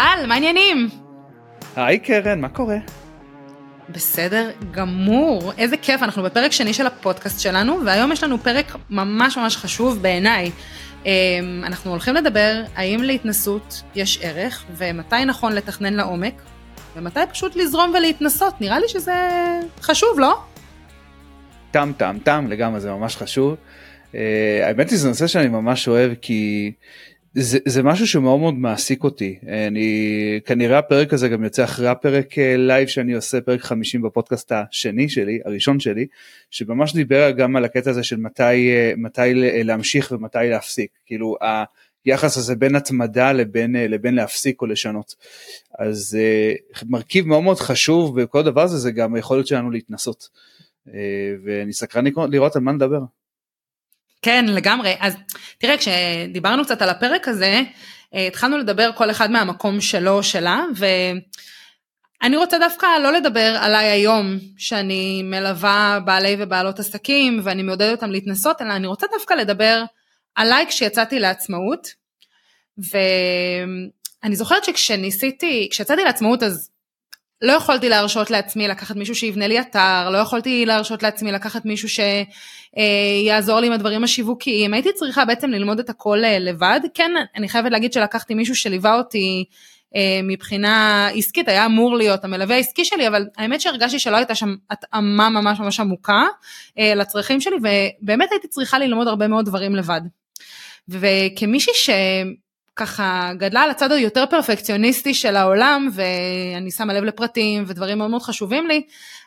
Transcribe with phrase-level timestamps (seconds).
[0.00, 0.88] טל, מה העניינים?
[1.76, 2.76] היי קרן, מה קורה?
[3.88, 9.38] בסדר גמור, איזה כיף, אנחנו בפרק שני של הפודקאסט שלנו, והיום יש לנו פרק ממש
[9.38, 10.50] ממש חשוב בעיניי.
[11.06, 11.10] אמ,
[11.64, 16.42] אנחנו הולכים לדבר האם להתנסות יש ערך, ומתי נכון לתכנן לעומק,
[16.96, 19.14] ומתי פשוט לזרום ולהתנסות, נראה לי שזה
[19.82, 20.38] חשוב, לא?
[21.70, 23.56] טם טם טם, לגמרי, זה ממש חשוב.
[24.12, 24.16] Uh,
[24.64, 26.72] האמת היא זה נושא שאני ממש אוהב כי
[27.34, 29.38] זה, זה משהו שמאוד מאוד מעסיק אותי.
[29.68, 34.52] אני כנראה הפרק הזה גם יוצא אחרי הפרק live אה, שאני עושה פרק 50 בפודקאסט
[34.52, 36.06] השני שלי הראשון שלי
[36.50, 39.30] שממש דיבר גם על הקטע הזה של מתי אה, מתי
[39.64, 41.36] להמשיך ומתי להפסיק כאילו
[42.04, 45.14] היחס הזה בין התמדה לבין אה, לבין להפסיק או לשנות.
[45.78, 46.18] אז
[46.88, 50.28] מרכיב מאוד מאוד חשוב בכל דבר הזה זה גם היכולת שלנו להתנסות.
[51.44, 53.00] ואני סקרן לראות על מה נדבר.
[54.22, 54.96] כן, לגמרי.
[55.00, 55.16] אז
[55.58, 57.62] תראה, כשדיברנו קצת על הפרק הזה,
[58.14, 63.86] אה, התחלנו לדבר כל אחד מהמקום שלו או שלה, ואני רוצה דווקא לא לדבר עליי
[63.86, 69.84] היום, שאני מלווה בעלי ובעלות עסקים, ואני מעודדת אותם להתנסות, אלא אני רוצה דווקא לדבר
[70.34, 71.88] עליי כשיצאתי לעצמאות.
[72.78, 76.70] ואני זוכרת שכשניסיתי, כשיצאתי לעצמאות אז
[77.42, 81.88] לא יכולתי להרשות לעצמי לקחת מישהו שיבנה לי אתר, לא יכולתי להרשות לעצמי לקחת מישהו
[81.88, 86.80] שיעזור לי עם הדברים השיווקיים, הייתי צריכה בעצם ללמוד את הכל אה, לבד.
[86.94, 89.44] כן, אני חייבת להגיד שלקחתי מישהו שליווה אותי
[89.96, 94.54] אה, מבחינה עסקית, היה אמור להיות המלווה העסקי שלי, אבל האמת שהרגשתי שלא הייתה שם
[94.70, 96.26] התאמה ממש ממש עמוקה
[96.78, 100.00] אה, לצרכים שלי, ובאמת הייתי צריכה ללמוד הרבה מאוד דברים לבד.
[100.88, 101.90] וכמישהי ש...
[102.80, 108.22] ככה גדלה על הצד היותר פרפקציוניסטי של העולם ואני שמה לב לפרטים ודברים מאוד מאוד
[108.22, 108.82] חשובים לי,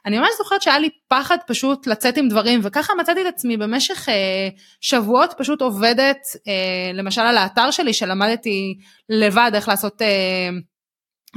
[0.06, 4.10] אני ממש זוכרת שהיה לי פחד פשוט לצאת עם דברים וככה מצאתי את עצמי במשך
[4.10, 4.50] אה,
[4.82, 6.18] שבועות פשוט עובדת
[6.48, 8.78] אה, למשל על האתר שלי שלמדתי
[9.10, 10.50] לבד איך לעשות אה,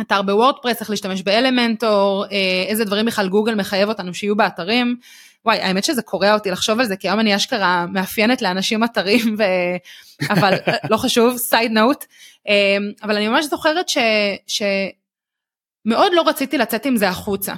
[0.00, 4.36] אתר ב WordPress, איך להשתמש ב Elementor, אה, איזה דברים בכלל גוגל מחייב אותנו שיהיו
[4.36, 4.96] באתרים.
[5.46, 9.36] וואי, האמת שזה קורע אותי לחשוב על זה, כי היום אני אשכרה מאפיינת לאנשים אתרים,
[9.38, 9.42] ו...
[10.32, 10.54] אבל
[10.90, 12.04] לא חשוב, side note.
[12.48, 13.98] אמ, אבל אני ממש זוכרת ש...
[14.46, 17.54] שמאוד לא רציתי לצאת עם זה החוצה.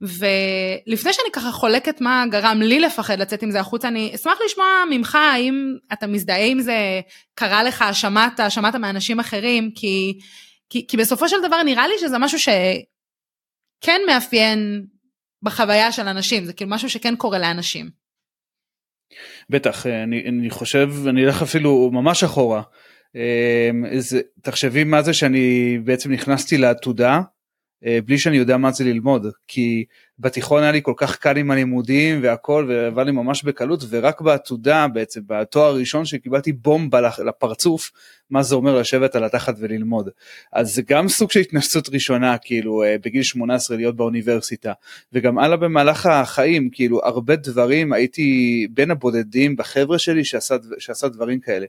[0.00, 4.66] ולפני שאני ככה חולקת מה גרם לי לפחד לצאת עם זה החוצה, אני אשמח לשמוע
[4.90, 7.00] ממך האם אתה מזדהה עם זה,
[7.34, 10.18] קרה לך, שמעת, שמעת מאנשים אחרים, כי,
[10.70, 14.86] כי, כי בסופו של דבר נראה לי שזה משהו שכן מאפיין
[15.42, 17.90] בחוויה של אנשים, זה כאילו משהו שכן קורה לאנשים.
[19.50, 22.62] בטח, אני, אני חושב, אני אלך אפילו ממש אחורה.
[23.16, 23.70] אה,
[24.42, 27.20] תחשבי מה זה שאני בעצם נכנסתי לעתודה אה,
[27.82, 29.84] בלי שאני יודע מה זה ללמוד כי
[30.18, 34.88] בתיכון היה לי כל כך קל עם הלימודים והכל ועבר לי ממש בקלות ורק בעתודה
[34.88, 37.90] בעצם בתואר הראשון שקיבלתי בומבה לפרצוף
[38.30, 40.08] מה זה אומר לשבת על התחת וללמוד
[40.52, 44.72] אז זה גם סוג של התנסות ראשונה כאילו אה, בגיל 18 להיות באוניברסיטה
[45.12, 51.40] וגם הלאה במהלך החיים כאילו הרבה דברים הייתי בין הבודדים בחבר'ה שלי שעשה, שעשה דברים
[51.40, 51.66] כאלה.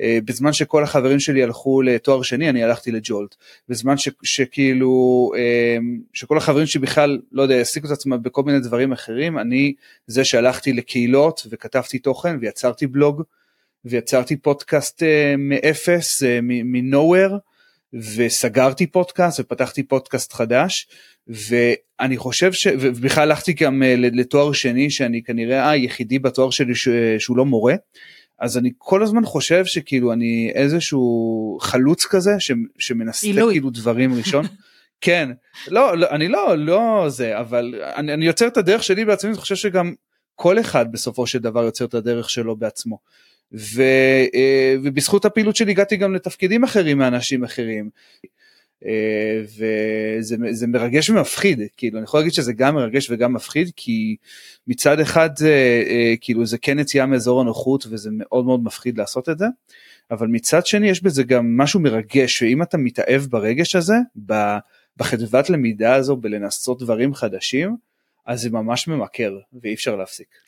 [0.00, 3.34] אה, בזמן שכל החברים שלי הלכו לתואר שני אני הלכתי לג'ולט.
[3.68, 5.78] בזמן ש, שכאילו אה,
[6.12, 9.74] שכל החברים שלי בכלל לא יודע העסיקו את עצמם בכל מיני דברים אחרים אני
[10.06, 13.22] זה שהלכתי לקהילות וכתבתי תוכן ויצרתי בלוג
[13.84, 17.36] ויצרתי פודקאסט אה, מאפס מנוהוור
[18.16, 20.88] וסגרתי פודקאסט ופתחתי פודקאסט חדש.
[21.28, 22.66] ואני חושב ש...
[22.66, 26.72] ובכלל הלכתי גם לתואר שני שאני כנראה היחידי בתואר שלי
[27.18, 27.74] שהוא לא מורה
[28.38, 34.44] אז אני כל הזמן חושב שכאילו אני איזשהו חלוץ כזה ש, שמנסה כאילו דברים ראשון.
[35.00, 35.30] כן,
[35.68, 39.38] לא, לא, אני לא, לא זה, אבל אני, אני יוצר את הדרך שלי בעצמי, אני
[39.38, 39.94] חושב שגם
[40.34, 42.98] כל אחד בסופו של דבר יוצר את הדרך שלו בעצמו.
[43.52, 43.82] ו,
[44.34, 47.90] אה, ובזכות הפעילות שלי הגעתי גם לתפקידים אחרים מאנשים אחרים.
[48.86, 54.16] אה, וזה מרגש ומפחיד כאילו אני יכול להגיד שזה גם מרגש וגם מפחיד כי
[54.66, 59.28] מצד אחד זה אה, כאילו זה כן יציאה מאזור הנוחות וזה מאוד מאוד מפחיד לעשות
[59.28, 59.46] את זה
[60.10, 63.96] אבל מצד שני יש בזה גם משהו מרגש ואם אתה מתאהב ברגש הזה
[64.96, 67.76] בחדוות למידה הזו בלנסות דברים חדשים
[68.26, 70.47] אז זה ממש ממכר ואי אפשר להפסיק.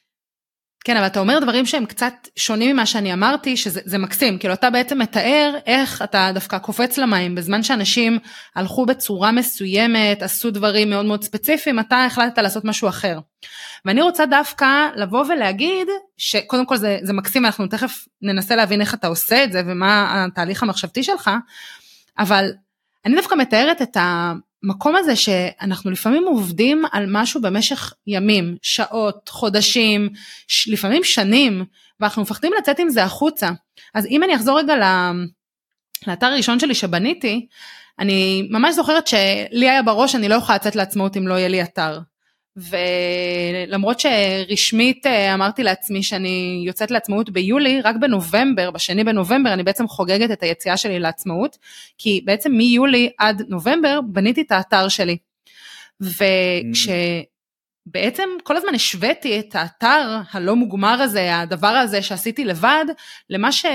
[0.84, 4.70] כן, אבל אתה אומר דברים שהם קצת שונים ממה שאני אמרתי, שזה מקסים, כאילו אתה
[4.70, 8.18] בעצם מתאר איך אתה דווקא קופץ למים, בזמן שאנשים
[8.56, 13.18] הלכו בצורה מסוימת, עשו דברים מאוד מאוד ספציפיים, אתה החלטת לעשות משהו אחר.
[13.84, 18.94] ואני רוצה דווקא לבוא ולהגיד, שקודם כל זה, זה מקסים, אנחנו תכף ננסה להבין איך
[18.94, 21.30] אתה עושה את זה ומה התהליך המחשבתי שלך,
[22.18, 22.52] אבל
[23.06, 24.32] אני דווקא מתארת את ה...
[24.64, 30.08] המקום הזה שאנחנו לפעמים עובדים על משהו במשך ימים, שעות, חודשים,
[30.66, 31.64] לפעמים שנים,
[32.00, 33.50] ואנחנו מפחדים לצאת עם זה החוצה.
[33.94, 34.74] אז אם אני אחזור רגע
[36.06, 37.46] לאתר הראשון שלי שבניתי,
[37.98, 41.62] אני ממש זוכרת שלי היה בראש אני לא יכולה לצאת לעצמאות אם לא יהיה לי
[41.62, 41.98] אתר.
[42.56, 49.88] ולמרות שרשמית אה, אמרתי לעצמי שאני יוצאת לעצמאות ביולי, רק בנובמבר, בשני בנובמבר אני בעצם
[49.88, 51.58] חוגגת את היציאה שלי לעצמאות,
[51.98, 55.16] כי בעצם מיולי עד נובמבר בניתי את האתר שלי.
[56.00, 56.88] וכש...
[57.86, 62.84] בעצם כל הזמן השוויתי את האתר הלא מוגמר הזה, הדבר הזה שעשיתי לבד,
[63.30, 63.66] למה ש...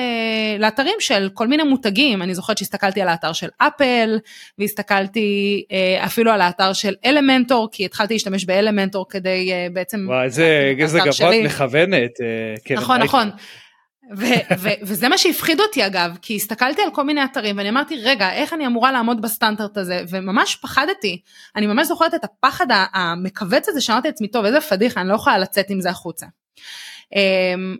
[0.60, 2.22] לאתרים של כל מיני מותגים.
[2.22, 4.20] אני זוכרת שהסתכלתי על האתר של אפל,
[4.60, 10.06] והסתכלתי אה, אפילו על האתר של אלמנטור, כי התחלתי להשתמש באלמנטור כדי אה, בעצם...
[10.10, 12.12] וואי, איזה, איזה גבוה את מכוונת.
[12.22, 13.30] אה, נכון, נכון.
[14.18, 18.02] ו- ו- וזה מה שהפחיד אותי אגב, כי הסתכלתי על כל מיני אתרים ואני אמרתי,
[18.02, 20.04] רגע, איך אני אמורה לעמוד בסטנדרט הזה?
[20.10, 21.22] וממש פחדתי.
[21.56, 25.38] אני ממש זוכרת את הפחד המכווץ הזה, שאמרתי לעצמי, טוב, איזה פדיחה, אני לא יכולה
[25.38, 26.26] לצאת עם זה החוצה.
[27.16, 27.76] אמ,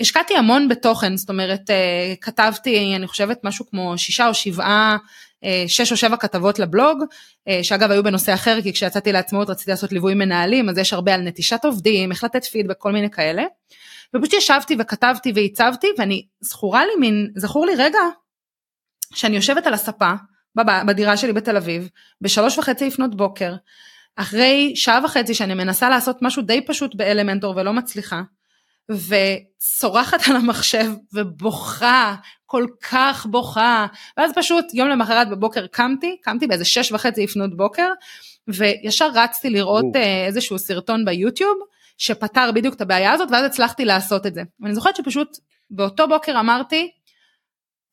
[0.00, 4.96] והשקעתי המון בתוכן, זאת אומרת, אה, כתבתי, אני חושבת, משהו כמו שישה או שבעה,
[5.44, 7.04] אה, שש או שבע כתבות לבלוג,
[7.48, 11.14] אה, שאגב היו בנושא אחר, כי כשיצאתי לעצמאות רציתי לעשות ליווי מנהלים, אז יש הרבה
[11.14, 13.42] על נטישת עובדים, לתת פידבק, כל מיני כאלה.
[14.16, 17.98] ופשוט ישבתי וכתבתי והצבתי ואני זכורה לי מין, זכור לי רגע
[19.14, 20.12] שאני יושבת על הספה
[20.86, 21.88] בדירה שלי בתל אביב
[22.20, 23.54] בשלוש וחצי לפנות בוקר
[24.16, 28.22] אחרי שעה וחצי שאני מנסה לעשות משהו די פשוט באלמנטור ולא מצליחה
[28.90, 32.14] וצורחת על המחשב ובוכה
[32.46, 33.86] כל כך בוכה
[34.16, 37.88] ואז פשוט יום למחרת בבוקר קמתי קמתי באיזה שש וחצי לפנות בוקר
[38.48, 41.56] וישר רצתי לראות אה, איזשהו סרטון ביוטיוב
[41.98, 44.42] שפתר בדיוק את הבעיה הזאת ואז הצלחתי לעשות את זה.
[44.60, 45.28] ואני זוכרת שפשוט
[45.70, 46.90] באותו בוקר אמרתי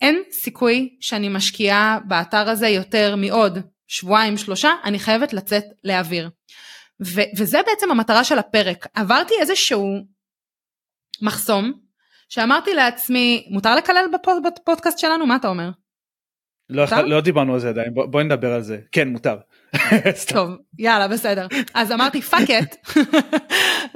[0.01, 6.29] אין סיכוי שאני משקיעה באתר הזה יותר מעוד שבועיים שלושה אני חייבת לצאת לאוויר.
[7.05, 10.05] ו- וזה בעצם המטרה של הפרק עברתי איזשהו
[11.21, 11.73] מחסום
[12.29, 14.05] שאמרתי לעצמי מותר לקלל
[14.45, 15.69] בפודקאסט שלנו מה אתה אומר?
[16.69, 19.37] לא, לא דיברנו על זה עדיין בואי בוא נדבר על זה כן מותר.
[20.33, 20.50] טוב,
[20.80, 21.48] יאללה, בסדר.
[21.74, 22.75] אז אמרתי fuck it,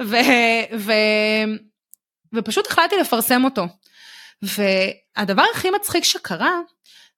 [2.34, 3.66] ופשוט החלטתי לפרסם אותו.
[4.42, 6.60] והדבר הכי מצחיק שקרה,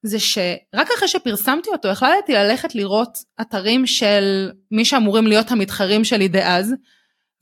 [0.03, 6.29] זה שרק אחרי שפרסמתי אותו החלטתי ללכת לראות אתרים של מי שאמורים להיות המתחרים שלי
[6.29, 6.75] דאז,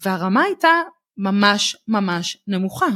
[0.03, 0.69] והרמה הייתה
[1.17, 2.87] ממש ממש נמוכה.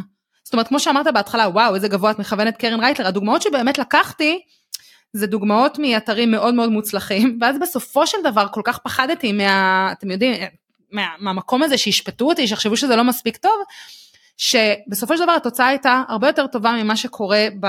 [0.45, 4.41] זאת אומרת, כמו שאמרת בהתחלה, וואו, איזה גבוה את מכוונת קרן רייטלר, הדוגמאות שבאמת לקחתי,
[5.19, 9.89] זה דוגמאות מאתרים מאוד מאוד מוצלחים, ואז בסופו של דבר כל כך פחדתי מה...
[9.93, 10.35] אתם יודעים,
[10.93, 13.63] מה, מהמקום הזה שישפטו אותי, שיחשבו שזה לא מספיק טוב,
[14.37, 17.67] שבסופו של דבר התוצאה הייתה הרבה יותר טובה ממה שקורה ב,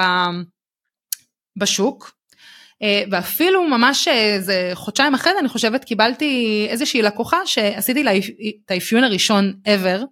[1.57, 2.19] בשוק.
[2.81, 8.71] אה, ואפילו ממש איזה חודשיים אחרי זה אני חושבת קיבלתי איזושהי לקוחה שעשיתי לה את
[8.71, 10.03] האפיון הראשון ever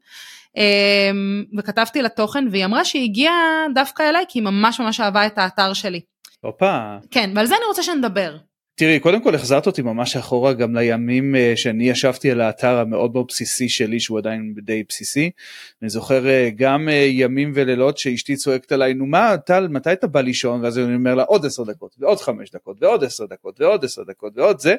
[0.58, 1.12] אה,
[1.58, 5.38] וכתבתי לה תוכן והיא אמרה שהיא הגיעה דווקא אליי כי היא ממש ממש אהבה את
[5.38, 6.02] האתר שלי.
[6.42, 6.98] הופה.
[7.12, 8.38] כן, ועל זה אני רוצה שנדבר.
[8.80, 13.14] תראי, קודם כל החזרת אותי ממש אחורה גם לימים אה, שאני ישבתי על האתר המאוד
[13.14, 15.32] מאוד בסיסי שלי שהוא עדיין די בסיסי.
[15.82, 20.08] אני זוכר אה, גם אה, ימים ולילות שאשתי צועקת עליי נו מה טל מתי אתה
[20.08, 23.62] בא לישון ואז אני אומר לה עוד עשר דקות ועוד חמש דקות ועוד עשר דקות
[23.62, 24.76] ועוד עשר דקות ועוד זה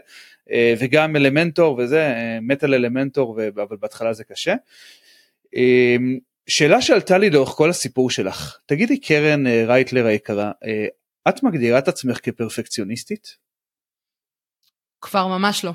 [0.79, 4.55] וגם אלמנטור וזה מת על אלמנטור אבל בהתחלה זה קשה.
[6.47, 10.51] שאלה שעלתה לי לאורך כל הסיפור שלך תגידי קרן רייטלר היקרה
[11.29, 13.37] את מגדירה את עצמך כפרפקציוניסטית?
[15.01, 15.73] כבר ממש לא.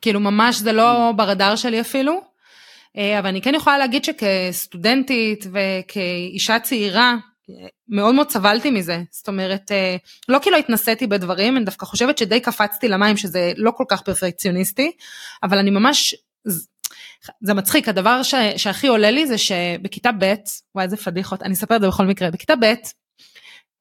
[0.00, 2.20] כאילו ממש זה לא ברדאר שלי אפילו,
[2.96, 7.14] אה, אבל אני כן יכולה להגיד שכסטודנטית וכאישה צעירה,
[7.88, 9.96] מאוד מאוד סבלתי מזה, זאת אומרת, אה,
[10.28, 14.02] לא כי לא התנסיתי בדברים, אני דווקא חושבת שדי קפצתי למים שזה לא כל כך
[14.02, 14.92] פרפקציוניסטי,
[15.42, 16.14] אבל אני ממש,
[17.40, 20.34] זה מצחיק, הדבר ש, שהכי עולה לי זה שבכיתה ב',
[20.74, 22.74] וואי איזה פדיחות, אני אספר את זה בכל מקרה, בכיתה ב',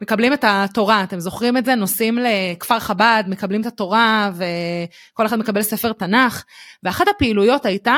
[0.01, 1.75] מקבלים את התורה, אתם זוכרים את זה?
[1.75, 6.43] נוסעים לכפר חב"ד, מקבלים את התורה וכל אחד מקבל ספר תנ"ך,
[6.83, 7.95] ואחת הפעילויות הייתה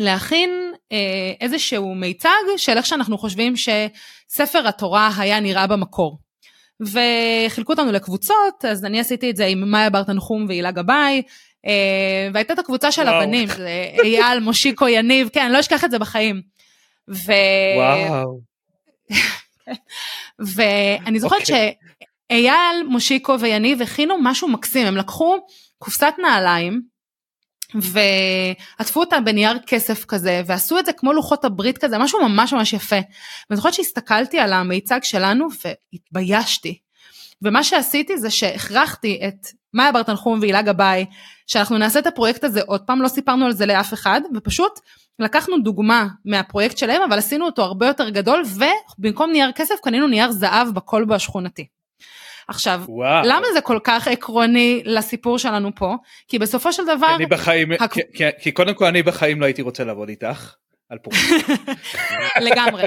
[0.00, 0.50] להכין
[0.92, 6.18] אה, איזשהו מיצג של איך שאנחנו חושבים שספר התורה היה נראה במקור.
[6.80, 11.22] וחילקו אותנו לקבוצות, אז אני עשיתי את זה עם מאיה בר תנחום והילה גבאי,
[11.66, 13.14] אה, והייתה את הקבוצה של וואו.
[13.14, 13.48] הבנים,
[14.04, 16.42] אייל, מושיקו, יניב, כן, לא אשכח את זה בחיים.
[17.08, 17.32] ו...
[17.76, 18.40] וואו.
[20.38, 21.42] ואני זוכרת okay.
[21.42, 21.74] אוקיי.
[22.30, 25.36] שאייל, מושיקו ויניב הכינו משהו מקסים, הם לקחו
[25.78, 26.82] קופסת נעליים
[27.74, 32.72] ועטפו אותה בנייר כסף כזה ועשו את זה כמו לוחות הברית כזה, משהו ממש ממש
[32.72, 32.96] יפה.
[33.50, 36.78] ואני זוכרת שהסתכלתי על המיצג שלנו והתביישתי.
[37.42, 41.06] ומה שעשיתי זה שהכרחתי את מאיה בר תנחום והילה גבאי
[41.46, 44.80] שאנחנו נעשה את הפרויקט הזה עוד פעם, לא סיפרנו על זה לאף אחד ופשוט
[45.18, 48.42] לקחנו דוגמה מהפרויקט שלהם אבל עשינו אותו הרבה יותר גדול
[48.98, 51.66] ובמקום נייר כסף קנינו נייר זהב בכלבו השכונתי.
[52.48, 53.22] עכשיו, וואו.
[53.26, 55.96] למה זה כל כך עקרוני לסיפור שלנו פה?
[56.28, 57.14] כי בסופו של דבר...
[57.16, 57.92] אני בחיים, הק...
[57.92, 60.54] כי, כי, כי קודם כל אני בחיים לא הייתי רוצה לעבוד איתך.
[60.90, 61.20] על פורים.
[62.50, 62.82] לגמרי.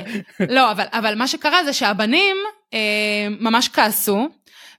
[0.50, 2.38] לא, אבל, אבל מה שקרה זה שהבנים
[2.74, 4.30] אה, ממש כעסו,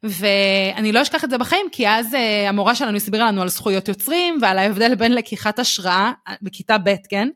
[0.03, 3.89] ואני לא אשכח את זה בחיים, כי אז אה, המורה שלנו הסבירה לנו על זכויות
[3.89, 7.29] יוצרים ועל ההבדל בין לקיחת השראה, בכיתה ב', כן?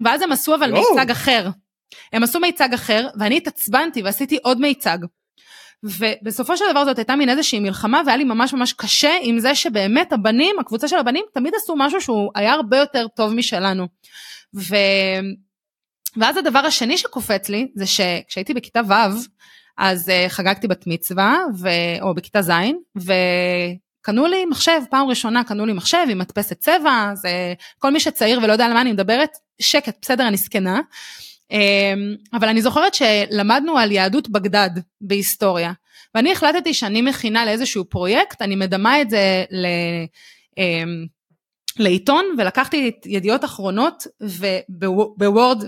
[0.00, 1.48] ואז הם עשו אבל מיצג אחר.
[2.12, 4.98] הם עשו מיצג אחר, ואני התעצבנתי ועשיתי עוד מיצג.
[5.82, 9.54] ובסופו של דבר זאת הייתה מין איזושהי מלחמה והיה לי ממש ממש קשה עם זה
[9.54, 13.86] שבאמת הבנים, הקבוצה של הבנים תמיד עשו משהו שהוא היה הרבה יותר טוב משלנו.
[14.54, 14.76] ו...
[16.16, 18.92] ואז הדבר השני שקופץ לי זה שכשהייתי בכיתה ו'
[19.78, 21.68] אז uh, חגגתי בת מצווה ו...
[22.00, 22.50] או בכיתה ז'
[22.96, 28.40] וקנו לי מחשב פעם ראשונה קנו לי מחשב עם מדפסת צבע זה כל מי שצעיר
[28.42, 29.30] ולא יודע על מה אני מדברת
[29.60, 30.80] שקט בסדר אני זקנה.
[31.50, 35.72] אמ, אבל אני זוכרת שלמדנו על יהדות בגדד בהיסטוריה,
[36.14, 39.66] ואני החלטתי שאני מכינה לאיזשהו פרויקט, אני מדמה את זה ל...
[40.58, 41.06] אמ,
[41.78, 45.64] לעיתון ולקחתי את ידיעות אחרונות ובוורד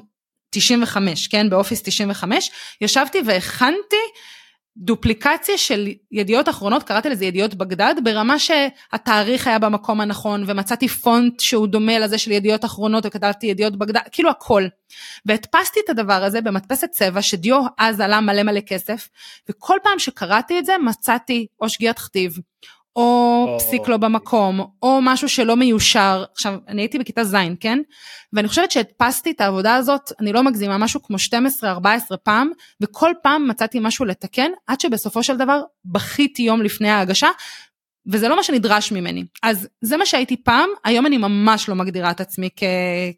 [0.50, 2.50] 95, כן, באופיס 95,
[2.80, 3.96] ישבתי והכנתי
[4.80, 11.40] דופליקציה של ידיעות אחרונות, קראתי לזה ידיעות בגדד, ברמה שהתאריך היה במקום הנכון, ומצאתי פונט
[11.40, 14.64] שהוא דומה לזה של ידיעות אחרונות, וכתבתי ידיעות בגדד, כאילו הכל.
[15.26, 19.08] והדפסתי את הדבר הזה במדפסת צבע, שדיו אז עלה מלא מלא כסף,
[19.48, 22.38] וכל פעם שקראתי את זה מצאתי או שגיאת כתיב,
[22.96, 26.24] או או פסיק לא במקום, או משהו שלא מיושר.
[26.32, 27.78] עכשיו, אני הייתי בכיתה ז', כן?
[28.32, 31.16] ואני חושבת שהדפסתי את העבודה הזאת, אני לא מגזימה, משהו כמו
[31.62, 37.28] 12-14 פעם, וכל פעם מצאתי משהו לתקן, עד שבסופו של דבר בכיתי יום לפני ההגשה,
[38.06, 39.24] וזה לא מה שנדרש ממני.
[39.42, 42.62] אז זה מה שהייתי פעם, היום אני ממש לא מגדירה את עצמי כ...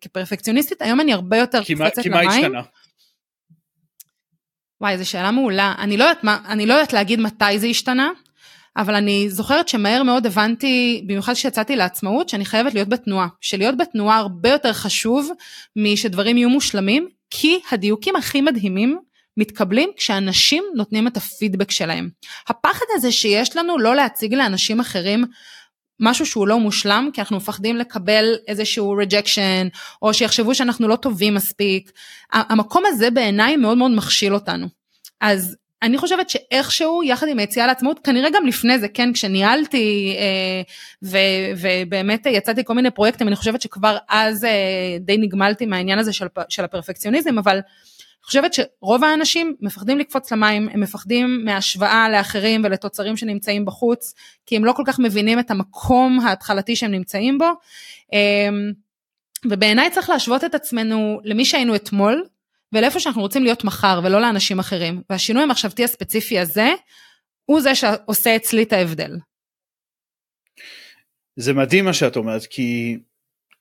[0.01, 1.93] כפרפקציוניסטית, היום אני הרבה יותר קופצת למים.
[2.03, 2.63] כי מה השתנה?
[4.81, 5.75] וואי, זו שאלה מעולה.
[5.79, 8.11] אני לא יודעת, מה, אני לא יודעת להגיד מתי זה השתנה,
[8.77, 13.29] אבל אני זוכרת שמהר מאוד הבנתי, במיוחד כשיצאתי לעצמאות, שאני חייבת להיות בתנועה.
[13.41, 15.31] שלהיות בתנועה הרבה יותר חשוב
[15.77, 18.99] משדברים יהיו מושלמים, כי הדיוקים הכי מדהימים
[19.37, 22.09] מתקבלים כשאנשים נותנים את הפידבק שלהם.
[22.49, 25.25] הפחד הזה שיש לנו לא להציג לאנשים אחרים
[26.01, 29.69] משהו שהוא לא מושלם, כי אנחנו מפחדים לקבל איזשהו rejection,
[30.03, 31.91] או שיחשבו שאנחנו לא טובים מספיק.
[32.33, 34.67] המקום הזה בעיניי מאוד מאוד מכשיל אותנו.
[35.21, 40.63] אז אני חושבת שאיכשהו יחד עם היציאה לעצמאות כנראה גם לפני זה כן כשניהלתי אה,
[41.03, 41.19] ו,
[41.57, 46.27] ובאמת יצאתי כל מיני פרויקטים אני חושבת שכבר אז אה, די נגמלתי מהעניין הזה של,
[46.49, 53.17] של הפרפקציוניזם אבל אני חושבת שרוב האנשים מפחדים לקפוץ למים הם מפחדים מהשוואה לאחרים ולתוצרים
[53.17, 54.15] שנמצאים בחוץ
[54.47, 57.51] כי הם לא כל כך מבינים את המקום ההתחלתי שהם נמצאים בו.
[58.13, 58.49] אה,
[59.45, 62.25] ובעיניי צריך להשוות את עצמנו למי שהיינו אתמול
[62.73, 65.03] ולאיפה שאנחנו רוצים להיות מחר ולא לאנשים אחרים.
[65.11, 66.69] והשינוי המחשבתי הספציפי הזה,
[67.45, 69.19] הוא זה שעושה אצלי את ההבדל.
[71.37, 72.99] זה מדהים מה שאת אומרת, כי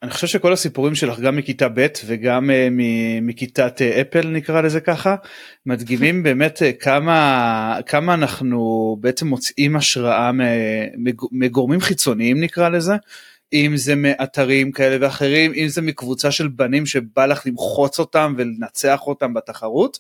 [0.04, 2.54] אני חושב שכל הסיפורים שלך גם מכיתה ב' וגם uh,
[3.22, 5.16] מכיתת uh, אפל נקרא לזה ככה
[5.66, 10.32] מדגימים באמת uh, כמה כמה אנחנו בעצם מוצאים השראה
[11.32, 12.94] מגורמים חיצוניים נקרא לזה
[13.54, 19.00] אם זה מאתרים כאלה ואחרים, אם זה מקבוצה של בנים שבא לך למחוץ אותם ולנצח
[19.08, 20.00] אותם בתחרות.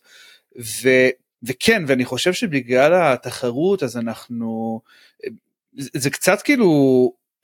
[0.59, 0.89] ו,
[1.43, 4.81] וכן, ואני חושב שבגלל התחרות אז אנחנו,
[5.77, 6.69] זה, זה קצת כאילו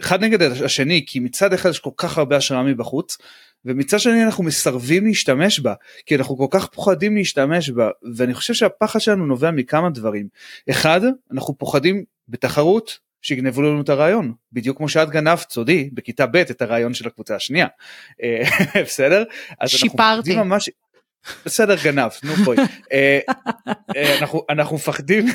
[0.02, 3.18] אחד נגד השני, כי מצד אחד יש כל כך הרבה השראה מבחוץ,
[3.66, 5.74] ומצד שני אנחנו מסרבים להשתמש בה,
[6.06, 10.28] כי אנחנו כל כך פוחדים להשתמש בה, ואני חושב שהפחד שלנו נובע מכמה דברים.
[10.70, 14.34] אחד, אנחנו פוחדים בתחרות שיגנבו לנו את הרעיון.
[14.54, 17.68] בדיוק כמו שאת גנבת סודי בכיתה ב' את הרעיון של הקבוצה השנייה.
[18.24, 18.44] אה,
[18.86, 19.24] בסדר?
[19.66, 20.36] שיפרתי.
[20.36, 20.70] ממש
[21.46, 22.58] בסדר גנב נו בואי.
[22.92, 23.20] אה,
[23.96, 25.26] אה, אנחנו אנחנו מפחדים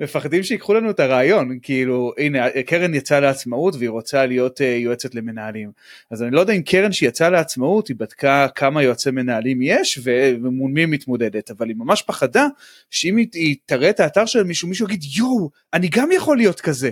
[0.00, 5.70] מפחדים שיקחו לנו את הרעיון כאילו הנה קרן יצאה לעצמאות והיא רוצה להיות יועצת למנהלים.
[6.10, 10.70] אז אני לא יודע אם קרן שיצאה לעצמאות היא בדקה כמה יועצי מנהלים יש ומול
[10.70, 12.46] מי מתמודדת אבל היא ממש פחדה
[12.90, 16.90] שאם היא תראה את האתר של מישהו מישהו יגיד יואו אני גם יכול להיות כזה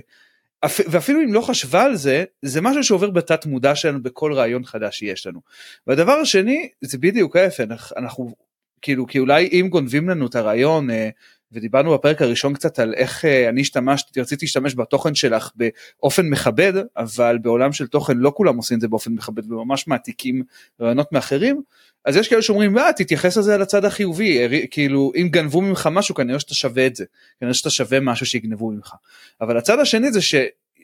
[0.64, 4.99] ואפילו אם לא חשבה על זה, זה משהו שעובר בתת מודע שלנו בכל רעיון חדש
[4.99, 5.40] שיש לנו.
[5.87, 8.35] והדבר השני, זה בדיוק ההפך, אנחנו
[8.83, 11.09] כאילו, כי אולי אם גונבים לנו את הרעיון, אה,
[11.52, 16.73] ודיברנו בפרק הראשון קצת על איך אה, אני השתמשתי, רציתי להשתמש בתוכן שלך באופן מכבד,
[16.97, 20.42] אבל בעולם של תוכן לא כולם עושים את זה באופן מכבד וממש מעתיקים
[20.80, 21.62] רעיונות מאחרים,
[22.04, 24.38] אז יש כאלה שאומרים, מה, תתייחס לזה על הצד החיובי,
[24.71, 27.04] כאילו, אם גנבו ממך משהו, כנראה שאתה שווה את זה,
[27.40, 28.94] כנראה שאתה שווה משהו שיגנבו ממך.
[29.40, 30.35] אבל הצד השני זה ש,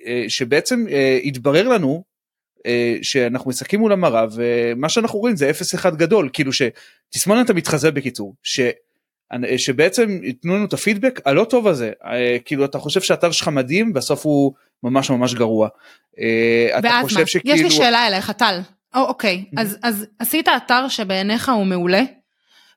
[0.07, 2.05] אה, שבעצם אה, התברר לנו
[2.67, 5.51] אה, שאנחנו מסתכלים מול המראה ומה שאנחנו רואים זה
[5.85, 8.35] 0-1 גדול כאילו שתסמונת המתחזה בקיצור
[9.57, 11.93] שבעצם ייתנו לנו את הפידבק הלא טוב הזה
[12.45, 15.69] כאילו אתה חושב שהאתר שלך מדהים בסוף הוא ממש ממש גרוע.
[16.83, 17.27] ואז מה?
[17.27, 17.57] שכאילו...
[17.57, 18.61] יש לי שאלה אליך טל.
[18.95, 22.03] או, אוקיי אז אז עשית אתר שבעיניך הוא מעולה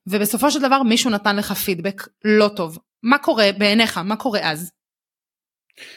[0.07, 4.71] ובסופו של דבר מישהו נתן לך פידבק לא טוב מה קורה בעיניך מה קורה אז.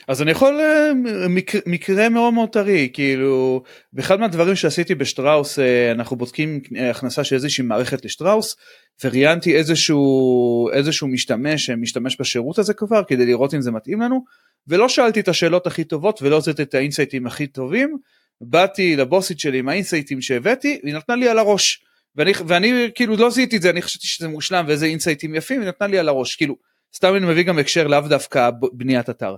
[0.09, 3.63] אז אני יכול אה, מקרה, מקרה מאוד מאוד טרי כאילו
[3.93, 8.57] באחד מהדברים שעשיתי בשטראוס אה, אנחנו בודקים אה, הכנסה של איזושהי מערכת לשטראוס
[9.05, 14.25] וראיינתי איזשהו איזשהו משתמש שמשתמש בשירות הזה כבר כדי לראות אם זה מתאים לנו
[14.69, 17.97] ולא שאלתי את השאלות הכי טובות ולא הוצאתי את האינסייטים הכי טובים
[18.41, 21.85] באתי לבוסית שלי עם האינסייטים שהבאתי והיא נתנה לי על הראש
[22.17, 25.69] ואני, ואני כאילו לא זיהיתי את זה אני חשבתי שזה מושלם ואיזה אינסייטים יפים היא
[25.69, 26.57] נתנה לי על הראש כאילו
[26.97, 29.37] סתם אני מביא גם הקשר לאו דווקא בניית אתר.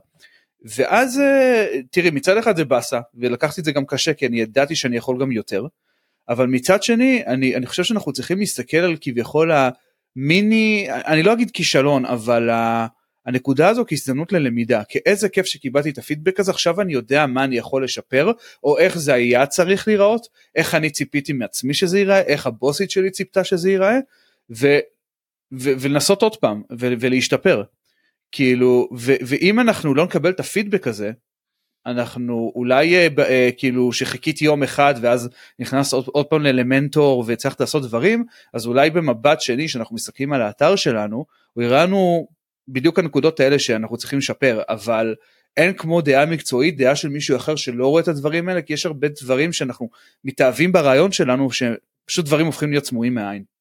[0.76, 4.76] ואז אה, תראי מצד אחד זה באסה ולקחתי את זה גם קשה כי אני ידעתי
[4.76, 5.66] שאני יכול גם יותר
[6.28, 9.52] אבל מצד שני אני, אני חושב שאנחנו צריכים להסתכל על כביכול
[10.16, 12.50] המיני אני לא אגיד כישלון אבל
[13.26, 17.44] הנקודה הזו כהזדמנות ללמידה כי איזה כיף שקיבלתי את הפידבק הזה עכשיו אני יודע מה
[17.44, 18.32] אני יכול לשפר
[18.64, 23.10] או איך זה היה צריך להיראות איך אני ציפיתי מעצמי שזה ייראה איך הבוסית שלי
[23.10, 23.98] ציפתה שזה ייראה
[24.50, 24.66] ו,
[25.52, 27.62] ו, ולנסות עוד פעם ו, ולהשתפר.
[28.32, 31.10] כאילו ו, ואם אנחנו לא נקבל את הפידבק הזה
[31.86, 35.28] אנחנו אולי אה, אה, כאילו שחיכיתי יום אחד ואז
[35.58, 40.42] נכנס עוד, עוד פעם לאלמנטור וצריך לעשות דברים אז אולי במבט שני שאנחנו מסתכלים על
[40.42, 42.28] האתר שלנו הוא יראה לנו
[42.68, 45.14] בדיוק הנקודות האלה שאנחנו צריכים לשפר אבל
[45.56, 48.86] אין כמו דעה מקצועית דעה של מישהו אחר שלא רואה את הדברים האלה כי יש
[48.86, 49.88] הרבה דברים שאנחנו
[50.24, 53.55] מתאהבים ברעיון שלנו שפשוט דברים הופכים להיות סמויים מהעין.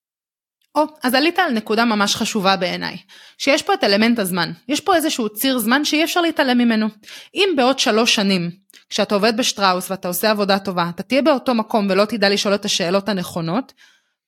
[0.76, 2.98] או, אז עלית על נקודה ממש חשובה בעיניי,
[3.38, 6.88] שיש פה את אלמנט הזמן, יש פה איזשהו ציר זמן שאי אפשר להתעלם ממנו.
[7.36, 8.52] אם בעוד שלוש שנים,
[8.90, 12.66] כשאתה עובד בשטראוס ואתה עושה עבודה טובה, אתה תהיה באותו מקום ולא תדע לשאול את
[12.66, 13.74] השאלות הנכונות,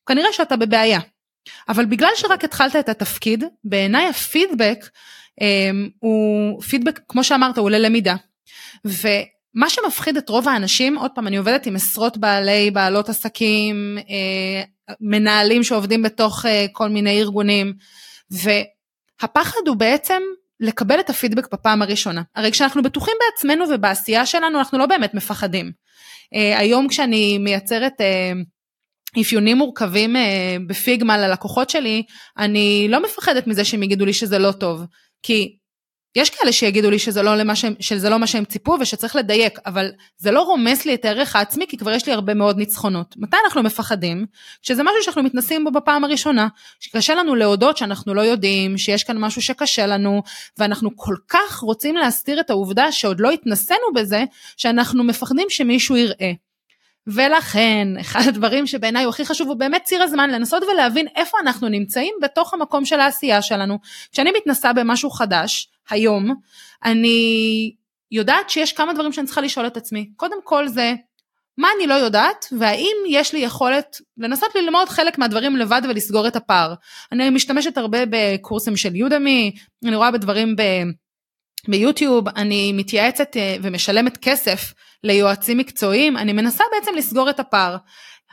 [0.06, 1.00] כנראה שאתה בבעיה.
[1.70, 4.90] אבל בגלל שרק התחלת את התפקיד, בעיניי הפידבק
[5.42, 8.16] אה, הוא פידבק, כמו שאמרת, הוא ללמידה.
[8.86, 14.64] ומה שמפחיד את רוב האנשים, עוד פעם, אני עובדת עם עשרות בעלי, בעלות עסקים, אה,
[15.02, 17.74] מנהלים שעובדים בתוך uh, כל מיני ארגונים,
[18.32, 20.22] והפחד הוא בעצם
[20.60, 22.22] לקבל את הפידבק בפעם הראשונה.
[22.36, 25.72] הרי כשאנחנו בטוחים בעצמנו ובעשייה שלנו, אנחנו לא באמת מפחדים.
[26.36, 30.16] Uh, היום כשאני מייצרת uh, אפיונים מורכבים
[30.68, 32.04] בפיגמה ללקוחות שלי,
[32.38, 34.86] אני לא מפחדת מזה שהם יגידו לי שזה לא טוב,
[35.24, 35.58] כי
[36.18, 39.92] יש כאלה שיגידו לי שזה לא, שהם, שזה לא מה שהם ציפו ושצריך לדייק, אבל
[40.18, 43.16] זה לא רומס לי את הערך העצמי כי כבר יש לי הרבה מאוד ניצחונות.
[43.18, 44.26] מתי אנחנו מפחדים?
[44.62, 46.48] שזה משהו שאנחנו מתנסים בו בפעם הראשונה,
[46.80, 50.24] שקשה לנו להודות שאנחנו לא יודעים, שיש כאן משהו שקשה לנו,
[50.58, 54.24] ואנחנו כל כך רוצים להסתיר את העובדה שעוד לא התנסינו בזה,
[54.58, 56.32] שאנחנו מפחדים שמישהו יראה.
[57.08, 61.70] ולכן אחד הדברים שבעיניי הוא הכי חשוב הוא באמת ציר הזמן לנסות ולהבין איפה אנחנו
[61.70, 63.78] נמצאים בתוך המקום של העשייה שלנו.
[64.12, 66.36] כשאני מתנסה במשהו חדש היום
[66.86, 67.74] אני
[68.12, 70.10] יודעת שיש כמה דברים שאני צריכה לשאול את עצמי.
[70.16, 70.94] קודם כל זה
[71.58, 76.36] מה אני לא יודעת והאם יש לי יכולת לנסות ללמוד חלק מהדברים לבד ולסגור את
[76.36, 76.74] הפער.
[77.12, 80.62] אני משתמשת הרבה בקורסים של יודמי, אני רואה בדברים ב...
[81.68, 87.78] ביוטיוב, אני מתייעצת אה, ומשלמת כסף ליועצים מקצועיים, אני מנסה בעצם לסגור את הפער.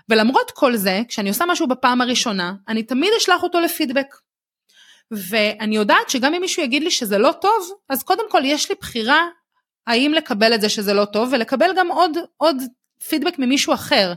[0.08, 4.06] ולמרות כל זה, כשאני עושה משהו בפעם הראשונה, אני תמיד אשלח אותו לפידבק.
[5.10, 8.76] ואני יודעת שגם אם מישהו יגיד לי שזה לא טוב, אז קודם כל יש לי
[8.80, 9.22] בחירה
[9.86, 12.56] האם לקבל את זה שזה לא טוב, ולקבל גם עוד, עוד
[13.08, 14.12] פידבק ממישהו אחר.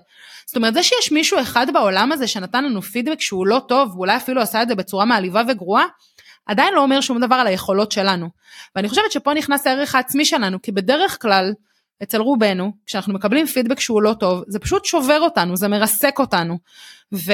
[0.47, 4.15] זאת אומרת, זה שיש מישהו אחד בעולם הזה שנתן לנו פידבק שהוא לא טוב, ואולי
[4.15, 5.85] אפילו עשה את זה בצורה מעליבה וגרועה,
[6.47, 8.29] עדיין לא אומר שום דבר על היכולות שלנו.
[8.75, 11.53] ואני חושבת שפה נכנס הערך העצמי שלנו, כי בדרך כלל,
[12.03, 16.57] אצל רובנו, כשאנחנו מקבלים פידבק שהוא לא טוב, זה פשוט שובר אותנו, זה מרסק אותנו.
[17.13, 17.31] ו...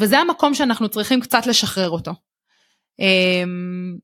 [0.00, 2.12] וזה המקום שאנחנו צריכים קצת לשחרר אותו.
[2.98, 3.96] אמ,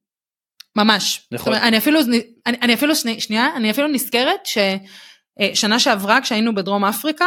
[0.76, 1.28] ממש.
[1.32, 1.52] נכון.
[1.52, 2.00] אומרת, אני אפילו,
[2.46, 7.26] אני, אני אפילו, שנייה, אני אפילו נזכרת ששנה שעברה כשהיינו בדרום אפריקה,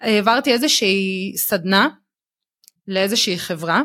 [0.00, 1.88] העברתי איזושהי סדנה
[2.88, 3.82] לאיזושהי חברה,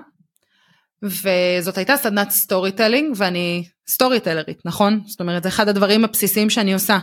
[1.04, 7.00] וזאת הייתה סדנת storytelling ואני סטוריטלרית נכון זאת אומרת זה אחד הדברים הבסיסיים שאני עושה.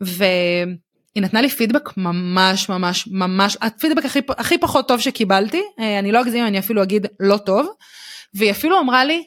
[0.00, 6.12] והיא נתנה לי פידבק ממש ממש ממש הפידבק הכי, הכי פחות טוב שקיבלתי אה, אני
[6.12, 7.68] לא אגזים אני אפילו אגיד לא טוב
[8.34, 9.24] והיא אפילו אמרה לי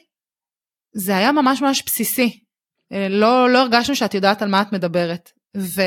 [0.92, 2.44] זה היה ממש ממש בסיסי
[2.92, 5.30] אה, לא לא הרגשנו שאת יודעת על מה את מדברת.
[5.56, 5.82] ו...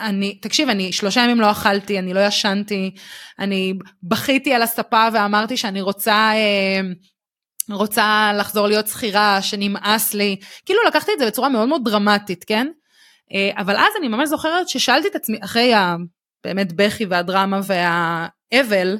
[0.00, 2.94] אני, תקשיב, אני שלושה ימים לא אכלתי, אני לא ישנתי,
[3.38, 6.80] אני בכיתי על הספה ואמרתי שאני רוצה, אה,
[7.70, 10.36] רוצה לחזור להיות שכירה, שנמאס לי,
[10.66, 12.66] כאילו לקחתי את זה בצורה מאוד מאוד דרמטית, כן?
[13.34, 18.96] אה, אבל אז אני ממש זוכרת ששאלתי את עצמי, אחרי הבאמת בכי והדרמה והאבל,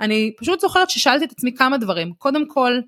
[0.00, 2.12] אני פשוט זוכרת ששאלתי את עצמי כמה דברים.
[2.18, 2.80] קודם כל,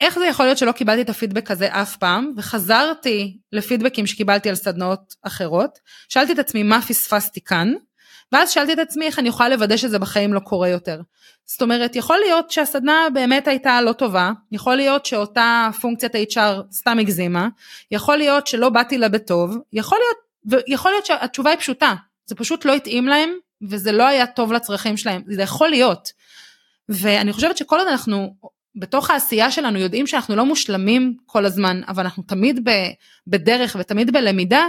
[0.00, 4.54] איך זה יכול להיות שלא קיבלתי את הפידבק הזה אף פעם, וחזרתי לפידבקים שקיבלתי על
[4.54, 7.72] סדנאות אחרות, שאלתי את עצמי מה פספסתי כאן,
[8.32, 11.00] ואז שאלתי את עצמי איך אני יכולה לוודא שזה בחיים לא קורה יותר.
[11.46, 16.98] זאת אומרת, יכול להיות שהסדנה באמת הייתה לא טובה, יכול להיות שאותה פונקציית HR סתם
[16.98, 17.48] הגזימה,
[17.90, 20.16] יכול להיות שלא באתי לה בטוב, יכול להיות,
[20.66, 21.94] ויכול להיות שהתשובה היא פשוטה,
[22.26, 23.30] זה פשוט לא התאים להם,
[23.68, 26.12] וזה לא היה טוב לצרכים שלהם, זה יכול להיות.
[26.88, 28.34] ואני חושבת שכל עוד אנחנו
[28.78, 32.68] בתוך העשייה שלנו יודעים שאנחנו לא מושלמים כל הזמן, אבל אנחנו תמיד
[33.26, 34.66] בדרך ותמיד בלמידה,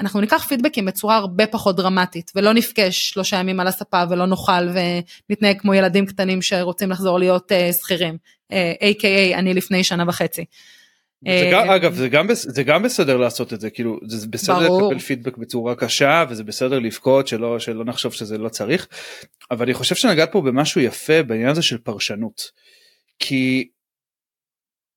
[0.00, 4.68] אנחנו ניקח פידבקים בצורה הרבה פחות דרמטית, ולא נפגש שלושה ימים על הספה ולא נאכל
[5.30, 8.16] ונתנהג כמו ילדים קטנים שרוצים לחזור להיות uh, שכירים,
[8.52, 10.44] uh, a.k.a אני לפני שנה וחצי.
[11.24, 14.88] זה גם, אגב זה גם, זה גם בסדר לעשות את זה כאילו זה בסדר ברור.
[14.88, 18.86] לקבל פידבק בצורה קשה וזה בסדר לבכות שלא שלא נחשוב שזה לא צריך
[19.50, 22.50] אבל אני חושב שנגעת פה במשהו יפה בעניין הזה של פרשנות.
[23.18, 23.68] כי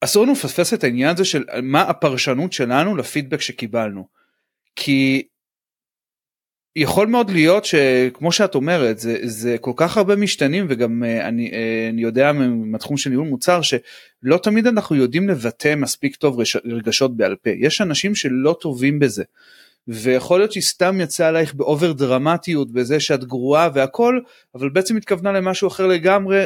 [0.02, 4.08] אסור לנו לפספס את העניין הזה של מה הפרשנות שלנו לפידבק שקיבלנו.
[4.76, 5.28] כי
[6.76, 11.52] יכול מאוד להיות שכמו שאת אומרת זה, זה כל כך הרבה משתנים וגם אה, אני,
[11.52, 17.18] אה, אני יודע מהתחום של ניהול מוצר שלא תמיד אנחנו יודעים לבטא מספיק טוב רגשות
[17.18, 19.24] בעל פה יש אנשים שלא טובים בזה.
[19.88, 24.20] ויכול להיות שהיא סתם יצאה עלייך באובר דרמטיות בזה שאת גרועה והכל
[24.56, 26.46] אבל בעצם התכוונה למשהו אחר לגמרי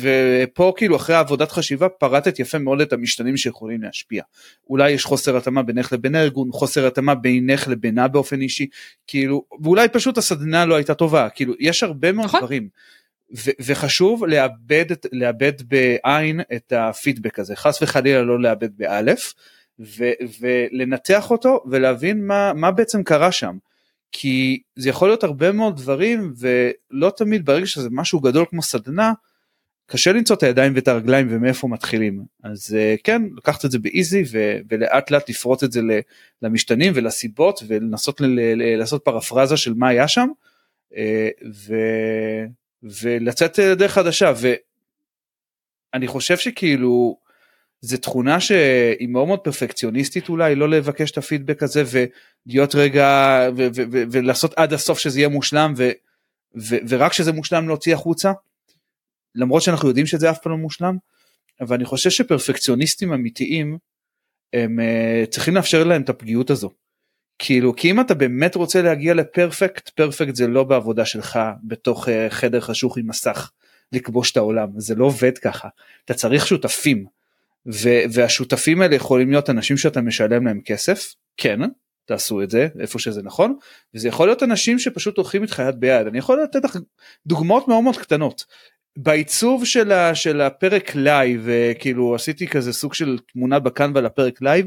[0.00, 4.22] ופה כאילו אחרי עבודת חשיבה פרטת יפה מאוד את המשתנים שיכולים להשפיע.
[4.70, 8.66] אולי יש חוסר התאמה בינך לבין הארגון, חוסר התאמה בינך לבינה באופן אישי,
[9.06, 12.40] כאילו, ואולי פשוט הסדנה לא הייתה טובה, כאילו, יש הרבה מאוד נכון.
[12.40, 12.68] דברים.
[13.36, 19.34] ו- וחשוב לאבד, לאבד בעין את הפידבק הזה, חס וחלילה לא לאבד באלף,
[19.80, 23.56] ו- ולנתח אותו ולהבין מה, מה בעצם קרה שם.
[24.12, 29.12] כי זה יכול להיות הרבה מאוד דברים ולא תמיד ברגע שזה משהו גדול כמו סדנה,
[29.90, 34.22] קשה למצוא את הידיים ואת הרגליים ומאיפה מתחילים אז uh, כן לקחת את זה באיזי
[34.32, 35.80] ו- ולאט לאט לפרוט את זה
[36.42, 40.28] למשתנים ולסיבות ולנסות ל- לעשות פרפרזה של מה היה שם
[40.92, 40.96] uh,
[41.54, 42.46] ו-
[42.82, 44.32] ולצאת לדרך חדשה
[45.94, 47.18] ואני חושב שכאילו
[47.80, 51.82] זה תכונה שהיא מאוד מאוד פרפקציוניסטית אולי לא לבקש את הפידבק הזה
[52.46, 55.90] ולהיות רגע ו- ו- ו- ולעשות עד הסוף שזה יהיה מושלם ו-
[56.56, 58.32] ו- ורק שזה מושלם להוציא החוצה.
[59.34, 60.96] למרות שאנחנו יודעים שזה אף פעם לא מושלם,
[61.60, 63.78] אבל אני חושב שפרפקציוניסטים אמיתיים
[64.52, 66.70] הם uh, צריכים לאפשר להם את הפגיעות הזו.
[67.38, 72.10] כאילו כי אם אתה באמת רוצה להגיע לפרפקט, פרפקט זה לא בעבודה שלך בתוך uh,
[72.28, 73.50] חדר חשוך עם מסך
[73.92, 75.68] לכבוש את העולם, זה לא עובד ככה,
[76.04, 77.06] אתה צריך שותפים.
[77.66, 81.60] ו- והשותפים האלה יכולים להיות אנשים שאתה משלם להם כסף, כן,
[82.04, 83.56] תעשו את זה איפה שזה נכון,
[83.94, 86.78] וזה יכול להיות אנשים שפשוט הולכים איתך יד ביד, אני יכול לתת לך
[87.26, 88.44] דוגמאות מאוד מאוד קטנות,
[88.96, 91.48] בעיצוב של, ה, של הפרק live
[91.78, 94.66] כאילו עשיתי כזה סוג של תמונה ב Canva לפרק live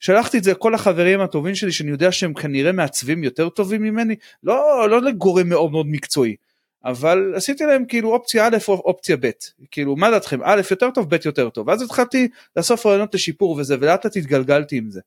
[0.00, 4.14] שלחתי את זה לכל החברים הטובים שלי שאני יודע שהם כנראה מעצבים יותר טובים ממני
[4.42, 6.36] לא לא לגורם מאוד מאוד מקצועי
[6.84, 9.30] אבל עשיתי להם כאילו אופציה א' או אופציה ב'
[9.70, 10.40] כאילו מה דעתכם?
[10.42, 11.68] א' יותר טוב ב' יותר טוב.
[11.68, 15.00] ואז התחלתי לאסוף רעיונות לשיפור וזה ולאט לאט התגלגלתי עם זה.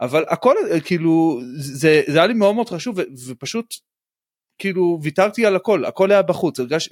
[0.00, 0.54] אבל הכל
[0.84, 3.74] כאילו זה, זה היה לי מאוד מאוד חשוב ופשוט
[4.58, 6.88] כאילו ויתרתי על הכל הכל היה בחוץ הרגש,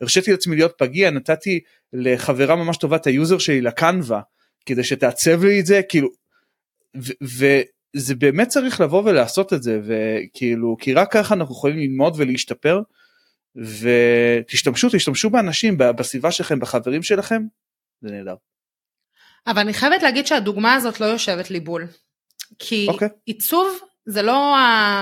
[0.00, 1.60] הרשיתי לעצמי להיות פגיע נתתי
[1.92, 4.20] לחברה ממש טובה את היוזר שלי ל-Canva
[4.66, 6.08] כדי שתעצב לי את זה כאילו
[7.22, 12.80] וזה באמת צריך לבוא ולעשות את זה וכאילו כי רק ככה אנחנו יכולים ללמוד ולהשתפר
[13.56, 17.42] ותשתמשו תשתמשו באנשים בסביבה שלכם בחברים שלכם
[18.00, 18.34] זה נהדר.
[19.46, 21.86] אבל אני חייבת להגיד שהדוגמה הזאת לא יושבת לי בול.
[22.58, 22.92] כי okay.
[22.92, 23.08] אוקיי.
[23.24, 24.56] עיצוב זה לא,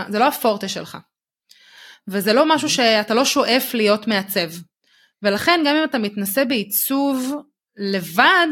[0.09, 0.99] זה לא הפורטה שלך.
[2.09, 4.49] וזה לא משהו שאתה לא שואף להיות מעצב.
[5.23, 7.35] ולכן גם אם אתה מתנסה בעיצוב
[7.77, 8.47] לבד,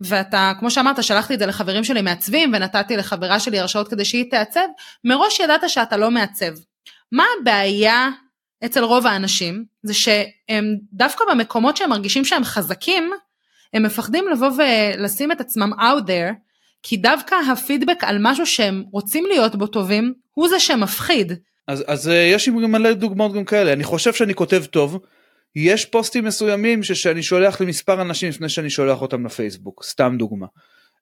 [0.00, 4.30] ואתה, כמו שאמרת, שלחתי את זה לחברים שלי מעצבים, ונתתי לחברה שלי הרשאות כדי שהיא
[4.30, 4.66] תעצב,
[5.04, 6.52] מראש ידעת שאתה לא מעצב.
[7.12, 8.08] מה הבעיה
[8.64, 9.64] אצל רוב האנשים?
[9.82, 13.10] זה שהם דווקא במקומות שהם מרגישים שהם חזקים,
[13.74, 16.34] הם מפחדים לבוא ולשים את עצמם out there,
[16.82, 21.32] כי דווקא הפידבק על משהו שהם רוצים להיות בו טובים, הוא זה שמפחיד.
[21.66, 24.98] אז, אז אה, יש לי מלא דוגמאות גם כאלה, אני חושב שאני כותב טוב,
[25.56, 30.46] יש פוסטים מסוימים שאני שולח למספר אנשים לפני שאני שולח אותם לפייסבוק, סתם דוגמה.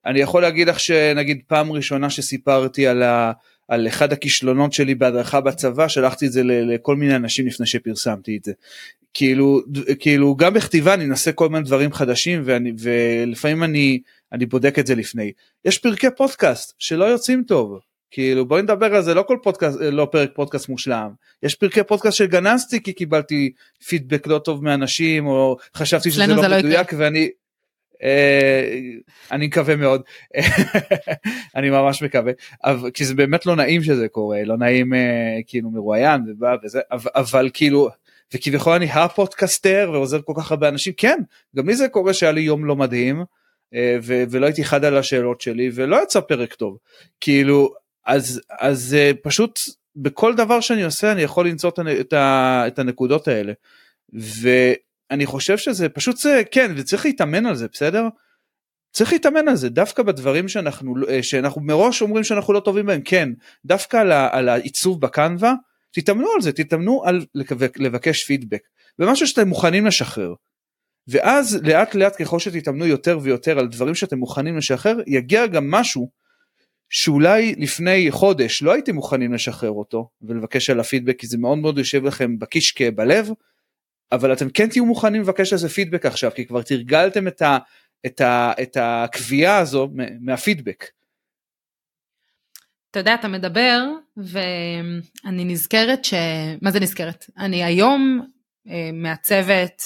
[0.06, 3.32] אני יכול להגיד לך שנגיד פעם ראשונה שסיפרתי על, ה,
[3.68, 8.44] על אחד הכישלונות שלי בהדרכה בצבא, שלחתי את זה לכל מיני אנשים לפני שפרסמתי את
[8.44, 8.52] זה.
[9.14, 9.60] כאילו,
[9.98, 14.00] כאילו גם בכתיבה אני מנסה כל מיני דברים חדשים ואני, ולפעמים אני,
[14.32, 15.32] אני בודק את זה לפני.
[15.64, 17.78] יש פרקי פודקאסט שלא יוצאים טוב,
[18.12, 21.10] כאילו בואי נדבר על זה לא כל פודקאסט לא פרק פודקאסט מושלם.
[21.42, 23.52] יש פרקי פודקאסט שגנזתי כי קיבלתי
[23.86, 27.30] פידבק לא טוב מאנשים או חשבתי שזה לא, לא מדויק ואני
[28.02, 28.90] אה,
[29.32, 30.02] אני מקווה מאוד.
[31.56, 32.32] אני ממש מקווה.
[32.64, 36.80] אבל כי זה באמת לא נעים שזה קורה לא נעים אה, כאילו מרואיין ובא וזה
[36.90, 37.88] אבל כאילו
[38.34, 40.92] וכביכול אני הפודקסטר ועוזר כל כך הרבה אנשים.
[40.96, 41.18] כן
[41.56, 43.24] גם לי זה קורה שהיה לי יום לא מדהים
[43.74, 46.78] אה, ולא הייתי חד על השאלות שלי ולא יצא פרק טוב.
[47.20, 49.60] כאילו אז אז פשוט
[49.96, 52.14] בכל דבר שאני עושה אני יכול למצוא את,
[52.66, 53.52] את הנקודות האלה.
[54.12, 58.08] ואני חושב שזה פשוט זה כן וצריך להתאמן על זה בסדר.
[58.92, 63.00] צריך להתאמן על זה דווקא בדברים שאנחנו אה, שאנחנו מראש אומרים שאנחנו לא טובים בהם
[63.04, 63.28] כן
[63.64, 65.54] דווקא על, על העיצוב בקנווה
[65.92, 67.24] תתאמנו על זה תתאמנו על
[67.76, 68.62] לבקש פידבק
[68.98, 70.34] במשהו שאתם מוכנים לשחרר.
[71.08, 76.10] ואז לאט לאט ככל שתתאמנו יותר ויותר על דברים שאתם מוכנים לשחרר יגיע גם משהו
[76.92, 81.78] שאולי לפני חודש לא הייתם מוכנים לשחרר אותו ולבקש על הפידבק כי זה מאוד מאוד
[81.78, 83.28] יושב לכם בקישקה בלב
[84.12, 87.58] אבל אתם כן תהיו מוכנים לבקש על זה פידבק עכשיו כי כבר תרגלתם את, ה,
[88.06, 89.88] את, ה, את הקביעה הזו
[90.20, 90.84] מהפידבק.
[92.90, 93.80] אתה יודע, אתה מדבר,
[94.16, 96.14] ואני נזכרת ש...
[96.62, 97.24] מה זה נזכרת?
[97.38, 98.26] אני היום
[98.68, 99.82] אה, מעצבת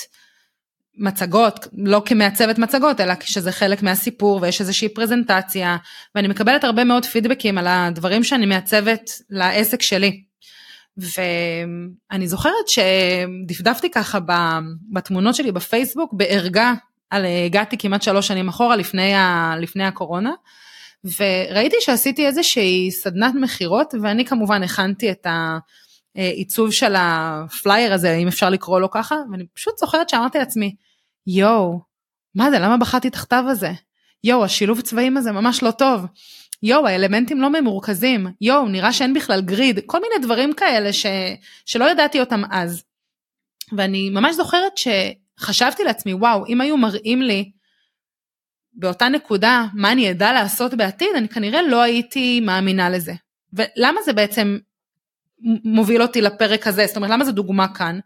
[0.96, 5.76] מצגות, לא כמעצבת מצגות, אלא כשזה חלק מהסיפור ויש איזושהי פרזנטציה,
[6.14, 10.22] ואני מקבלת הרבה מאוד פידבקים על הדברים שאני מעצבת לעסק שלי.
[10.96, 14.18] ואני זוכרת שדפדפתי ככה
[14.92, 16.72] בתמונות שלי בפייסבוק בערגה,
[17.10, 20.32] על הגעתי כמעט שלוש שנים אחורה לפני, ה, לפני הקורונה,
[21.04, 25.26] וראיתי שעשיתי איזושהי סדנת מכירות, ואני כמובן הכנתי את
[26.16, 30.74] העיצוב של הפלייר הזה, אם אפשר לקרוא לו ככה, ואני פשוט זוכרת שאמרתי לעצמי,
[31.26, 31.80] יואו,
[32.34, 33.72] מה זה, למה בחרתי את הכתב הזה?
[34.24, 36.06] יואו, השילוב צבעים הזה ממש לא טוב.
[36.62, 38.26] יואו, האלמנטים לא ממורכזים.
[38.40, 39.80] יואו, נראה שאין בכלל גריד.
[39.86, 41.06] כל מיני דברים כאלה ש...
[41.66, 42.84] שלא ידעתי אותם אז.
[43.76, 47.50] ואני ממש זוכרת שחשבתי לעצמי, וואו, אם היו מראים לי
[48.72, 53.12] באותה נקודה מה אני אדע לעשות בעתיד, אני כנראה לא הייתי מאמינה לזה.
[53.52, 54.58] ולמה זה בעצם
[55.64, 56.86] מוביל אותי לפרק הזה?
[56.86, 57.98] זאת אומרת, למה זה דוגמה כאן?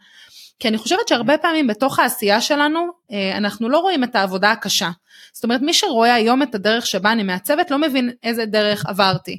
[0.60, 4.90] כי אני חושבת שהרבה פעמים בתוך העשייה שלנו אה, אנחנו לא רואים את העבודה הקשה.
[5.32, 9.36] זאת אומרת מי שרואה היום את הדרך שבה אני מעצבת לא מבין איזה דרך עברתי.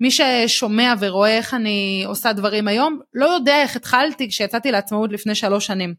[0.00, 5.34] מי ששומע ורואה איך אני עושה דברים היום לא יודע איך התחלתי כשיצאתי לעצמאות לפני
[5.34, 5.94] שלוש שנים.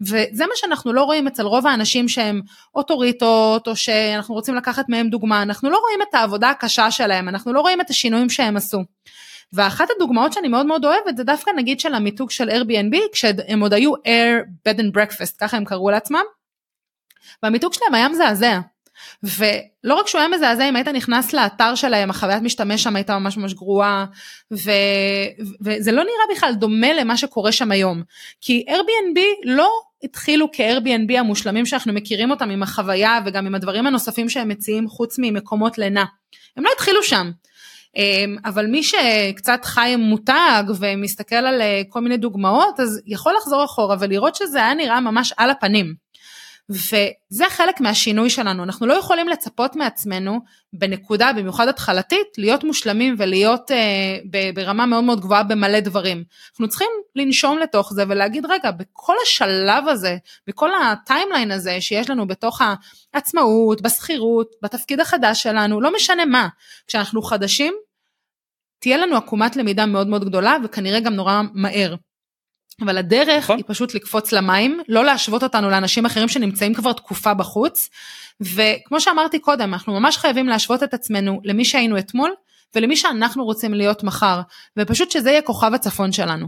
[0.00, 2.40] וזה מה שאנחנו לא רואים אצל רוב האנשים שהם
[2.74, 7.52] אוטוריטות או שאנחנו רוצים לקחת מהם דוגמה אנחנו לא רואים את העבודה הקשה שלהם אנחנו
[7.52, 8.78] לא רואים את השינויים שהם עשו.
[9.52, 13.72] ואחת הדוגמאות שאני מאוד מאוד אוהבת זה דווקא נגיד של המיתוג של Airbnb כשהם עוד
[13.72, 16.24] היו Air Bed and Breakfast ככה הם קראו לעצמם.
[17.42, 18.60] והמיתוג שלהם היה מזעזע.
[19.22, 23.36] ולא רק שהוא היה מזעזע אם היית נכנס לאתר שלהם החוויית משתמש שם הייתה ממש
[23.36, 24.06] ממש גרועה
[24.52, 24.70] ו...
[25.60, 28.02] וזה לא נראה בכלל דומה למה שקורה שם היום
[28.40, 29.70] כי Airbnb לא
[30.02, 35.16] התחילו כ-Airbnb המושלמים שאנחנו מכירים אותם עם החוויה וגם עם הדברים הנוספים שהם מציעים חוץ
[35.18, 36.04] ממקומות לינה
[36.56, 37.30] הם לא התחילו שם
[38.44, 43.64] אבל מי שקצת חי עם מותג ומסתכל על אה, כל מיני דוגמאות אז יכול לחזור
[43.64, 46.06] אחורה ולראות שזה היה נראה ממש על הפנים.
[46.68, 50.40] וזה חלק מהשינוי שלנו, אנחנו לא יכולים לצפות מעצמנו
[50.72, 54.18] בנקודה במיוחד התחלתית להיות מושלמים ולהיות אה,
[54.54, 56.24] ברמה מאוד מאוד גבוהה במלא דברים.
[56.50, 62.26] אנחנו צריכים לנשום לתוך זה ולהגיד רגע בכל השלב הזה, בכל הטיימליין הזה שיש לנו
[62.26, 62.60] בתוך
[63.14, 66.48] העצמאות, בשכירות, בתפקיד החדש שלנו, לא משנה מה,
[66.86, 67.74] כשאנחנו חדשים
[68.78, 71.94] תהיה לנו עקומת למידה מאוד מאוד גדולה וכנראה גם נורא מהר.
[72.82, 73.56] אבל הדרך נכון.
[73.56, 77.88] היא פשוט לקפוץ למים, לא להשוות אותנו לאנשים אחרים שנמצאים כבר תקופה בחוץ,
[78.40, 82.34] וכמו שאמרתי קודם, אנחנו ממש חייבים להשוות את עצמנו למי שהיינו אתמול,
[82.74, 84.40] ולמי שאנחנו רוצים להיות מחר,
[84.78, 86.46] ופשוט שזה יהיה כוכב הצפון שלנו.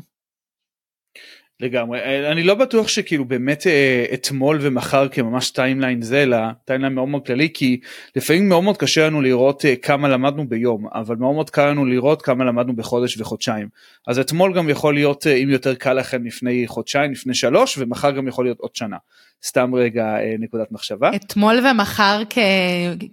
[1.61, 2.29] לגמרי.
[2.33, 7.27] אני לא בטוח שכאילו באמת אה, אתמול ומחר כממש timeline זה אלא timeline מאוד מאוד
[7.27, 7.81] כללי כי
[8.17, 11.85] לפעמים מאוד מאוד קשה לנו לראות אה, כמה למדנו ביום אבל מאוד מאוד קל לנו
[11.85, 13.69] לראות כמה למדנו בחודש וחודשיים.
[14.07, 18.11] אז אתמול גם יכול להיות אה, אם יותר קל לכם לפני חודשיים לפני שלוש ומחר
[18.11, 18.97] גם יכול להיות עוד שנה.
[19.45, 21.11] סתם רגע נקודת מחשבה.
[21.17, 22.39] אתמול ומחר כ...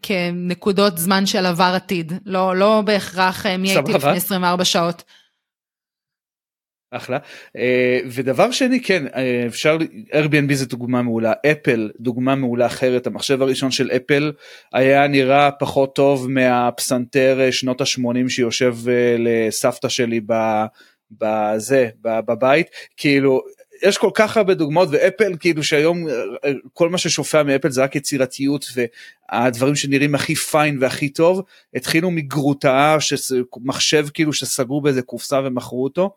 [0.02, 2.14] כנקודות זמן של עבר עתיד.
[2.26, 5.04] לא לא בהכרח מי הייתי לפני 24 שעות.
[6.92, 7.18] אחלה.
[7.58, 9.78] אה, ודבר שני כן אה, אפשר
[10.12, 14.32] Airbnb זה דוגמה מעולה אפל דוגמה מעולה אחרת המחשב הראשון של אפל
[14.74, 18.76] היה נראה פחות טוב מהפסנתר אה, שנות ה-80 שיושב
[19.20, 20.22] לסבתא שלי
[21.12, 22.68] בזה בבית.
[22.98, 23.42] כאילו
[23.84, 26.08] יש כל כך הרבה דוגמאות ואפל כאילו שהיום
[26.74, 31.42] כל מה ששופע מאפל זה רק יצירתיות והדברים שנראים הכי פיין והכי טוב
[31.76, 32.98] התחילו מגרוטאה
[33.58, 36.16] מחשב כאילו שסגרו באיזה קופסה ומכרו אותו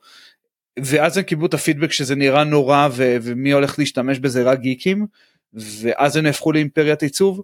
[0.85, 5.07] ואז הם קיבלו את הפידבק שזה נראה נורא ו- ומי הולך להשתמש בזה רק גיקים
[5.55, 7.43] ואז הם נהפכו לאימפריית עיצוב.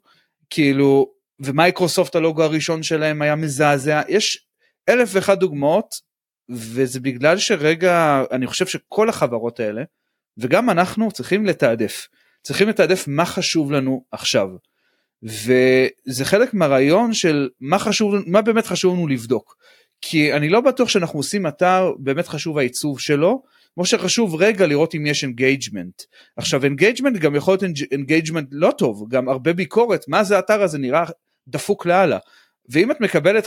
[0.51, 4.03] כאילו ו-Microsoft הלוגו הראשון שלהם היה מזעזע.
[4.09, 4.47] יש
[4.89, 5.95] אלף ואחת דוגמאות
[6.49, 9.83] וזה בגלל שרגע אני חושב שכל החברות האלה
[10.39, 12.09] וגם אנחנו צריכים לתעדף.
[12.43, 14.49] צריכים לתעדף מה חשוב לנו עכשיו.
[15.23, 19.57] וזה חלק מהרעיון של מה חשוב מה באמת חשוב לנו לבדוק
[20.07, 23.43] כי אני לא בטוח שאנחנו עושים אתר באמת חשוב העיצוב שלו.
[23.75, 26.03] כמו שחשוב רגע לראות אם יש engagement
[26.37, 30.79] עכשיו engagement גם יכול להיות engagement לא טוב גם הרבה ביקורת מה זה האתר הזה
[30.79, 31.05] נראה
[31.49, 32.19] דפוק לאללה.
[32.69, 33.47] ואם את מקבלת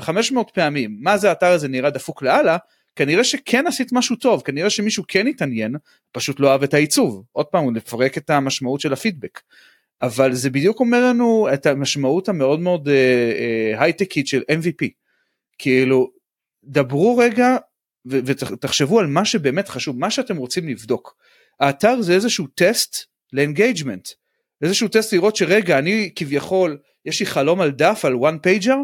[0.00, 2.56] 500 פעמים מה זה האתר הזה נראה דפוק לאללה
[2.96, 5.74] כנראה שכן עשית משהו טוב כנראה שמישהו כן התעניין
[6.12, 7.22] פשוט לא אהב את העיצוב.
[7.32, 9.40] עוד פעם הוא לפרק את המשמעות של הפידבק.
[10.02, 12.88] אבל זה בדיוק אומר לנו את המשמעות המאוד מאוד
[13.78, 15.07] הייטקית uh, uh, של MVP
[15.58, 16.10] כאילו
[16.64, 17.56] דברו רגע
[18.06, 21.16] ותחשבו על מה שבאמת חשוב מה שאתם רוצים לבדוק.
[21.60, 22.96] האתר זה איזשהו טסט
[23.32, 24.08] ל-engagement
[24.62, 28.76] איזשהו טסט לראות שרגע אני כביכול יש לי חלום על דף על one pager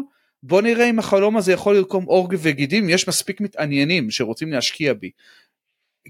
[0.43, 5.11] בוא נראה אם החלום הזה יכול לקרום עור וגידים יש מספיק מתעניינים שרוצים להשקיע בי.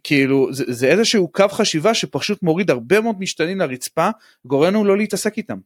[0.04, 4.10] כאילו זה, זה איזשהו קו חשיבה שפשוט מוריד הרבה מאוד משתנים לרצפה
[4.45, 5.58] גורם לנו לא להתעסק איתם.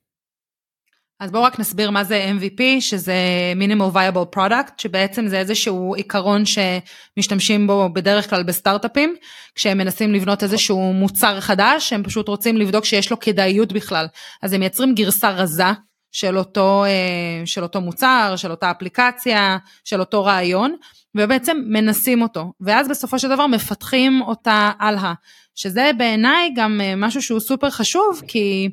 [1.20, 3.14] אז בואו רק נסביר מה זה MVP שזה
[3.56, 9.16] minimal viable product שבעצם זה איזשהו עיקרון שמשתמשים בו בדרך כלל בסטארט-אפים
[9.56, 14.08] כשהם מנסים לבנות איזשהו מוצר חדש הם פשוט רוצים לבדוק שיש לו כדאיות בכלל.
[14.42, 15.64] אז הם מייצרים גרסה רזה
[16.12, 20.76] של אותו, אה, של אותו מוצר, של אותה אפליקציה, של אותו רעיון,
[21.16, 25.14] ובעצם מנסים אותו, ואז בסופו של דבר מפתחים אותה הלאה,
[25.56, 28.70] שזה בעיניי גם אה, משהו שהוא סופר חשוב, כי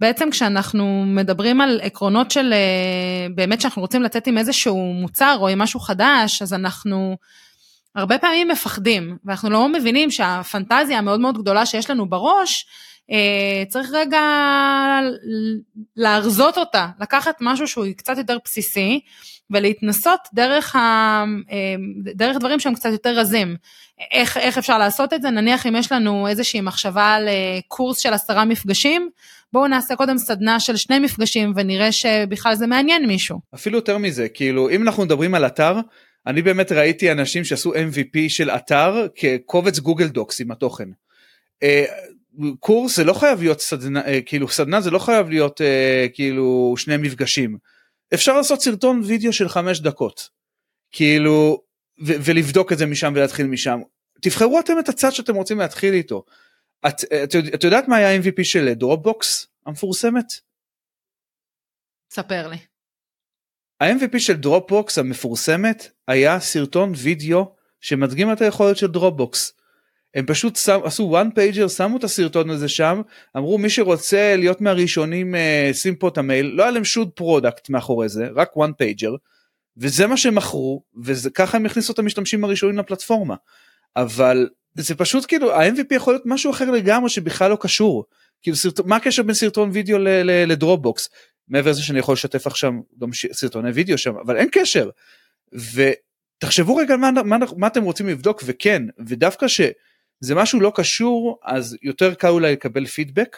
[0.00, 5.48] בעצם כשאנחנו מדברים על עקרונות של אה, באמת שאנחנו רוצים לצאת עם איזשהו מוצר או
[5.48, 7.16] עם משהו חדש, אז אנחנו
[7.94, 12.66] הרבה פעמים מפחדים, ואנחנו לא מבינים שהפנטזיה המאוד מאוד גדולה שיש לנו בראש,
[13.10, 14.20] אה, צריך רגע
[15.96, 19.00] להרזות אותה, לקחת משהו שהוא קצת יותר בסיסי
[19.50, 21.74] ולהתנסות דרך, ה, אה,
[22.14, 23.56] דרך דברים שהם קצת יותר רזים.
[24.10, 25.30] איך, איך אפשר לעשות את זה?
[25.30, 27.28] נניח אם יש לנו איזושהי מחשבה על
[27.68, 29.10] קורס של עשרה מפגשים,
[29.54, 33.40] בואו נעשה קודם סדנה של שני מפגשים ונראה שבכלל זה מעניין מישהו.
[33.54, 35.76] אפילו יותר מזה, כאילו אם אנחנו מדברים על אתר,
[36.26, 40.88] אני באמת ראיתי אנשים שעשו MVP של אתר כקובץ Google Docs עם התוכן.
[42.60, 46.74] קורס זה לא חייב להיות סדנה אה, כאילו סדנה זה לא חייב להיות אה, כאילו
[46.76, 47.56] שני מפגשים
[48.14, 50.28] אפשר לעשות סרטון וידאו של חמש דקות
[50.92, 51.62] כאילו
[52.06, 53.80] ו- ולבדוק את זה משם ולהתחיל משם
[54.20, 56.24] תבחרו אתם את הצד שאתם רוצים להתחיל איתו.
[56.86, 60.26] את, את, את יודעת מה היה MVP של Dropbox המפורסמת?
[62.10, 62.56] ספר לי.
[63.80, 69.52] ה-MVP של Dropbox המפורסמת היה סרטון וידאו שמדגים את היכולת של Dropbox.
[70.14, 73.02] הם פשוט שם, עשו one pager, שמו את הסרטון הזה שם,
[73.36, 77.70] אמרו מי שרוצה להיות מהראשונים אה, שים פה את המייל, לא היה להם שום product
[77.70, 79.16] מאחורי זה, רק one pager,
[79.76, 83.34] וזה מה שהם מכרו, וככה הם הכניסו את המשתמשים הראשונים לפלטפורמה.
[83.96, 88.04] אבל זה פשוט כאילו ה-MVP יכול להיות משהו אחר לגמרי שבכלל לא קשור.
[88.42, 88.80] כאילו סרט...
[88.80, 89.98] מה הקשר בין סרטון וידאו
[90.46, 91.08] ל-Dropbox?
[91.48, 94.90] מעבר לזה שאני יכול לשתף עכשיו גם סרטוני וידאו שם, אבל אין קשר.
[95.52, 99.60] ותחשבו רגע מה, מה, מה אתם רוצים לבדוק וכן, ודווקא ש...
[100.20, 103.36] זה משהו לא קשור אז יותר קל אולי לקבל פידבק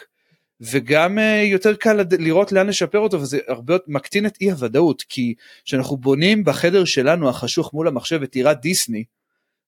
[0.61, 5.01] וגם uh, יותר קל לראות לאן לשפר אותו וזה הרבה יותר מקטין את אי הוודאות
[5.09, 5.33] כי
[5.65, 9.03] כשאנחנו בונים בחדר שלנו החשוך מול המחשב את טירת דיסני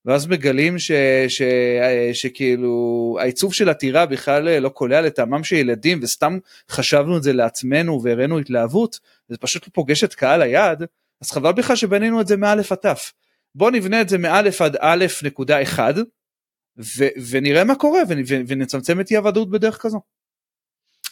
[0.06, 0.92] ואז מגלים ש,
[1.28, 6.38] ש, אה, שכאילו העיצוב של הטירה בכלל אה, לא קולע לטעמם של ילדים וסתם
[6.70, 10.84] חשבנו את זה לעצמנו והראינו התלהבות זה פשוט לא פוגש את קהל היעד
[11.22, 13.14] אז חבל בכלל שבנינו את זה מאלף עד תף.
[13.56, 15.94] בוא נבנה את זה מאלף עד אלף נקודה אחד
[17.32, 18.02] ונראה מה קורה
[18.48, 20.02] ונצמצם את אי הוודאות בדרך כזו.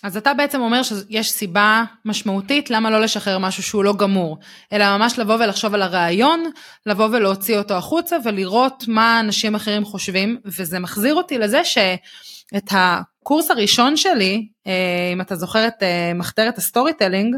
[0.08, 4.38] אז אתה בעצם אומר שיש סיבה משמעותית למה לא לשחרר משהו שהוא לא גמור,
[4.74, 6.52] אלא ממש לבוא ולחשוב על הרעיון,
[6.86, 13.52] לבוא ולהוציא אותו החוצה ולראות מה אנשים אחרים חושבים, וזה מחזיר אותי לזה שאת הקורס
[13.52, 14.74] הראשון שלי, אה,
[15.14, 17.36] אם אתה זוכר את אה, מחתרת ה-storytelling,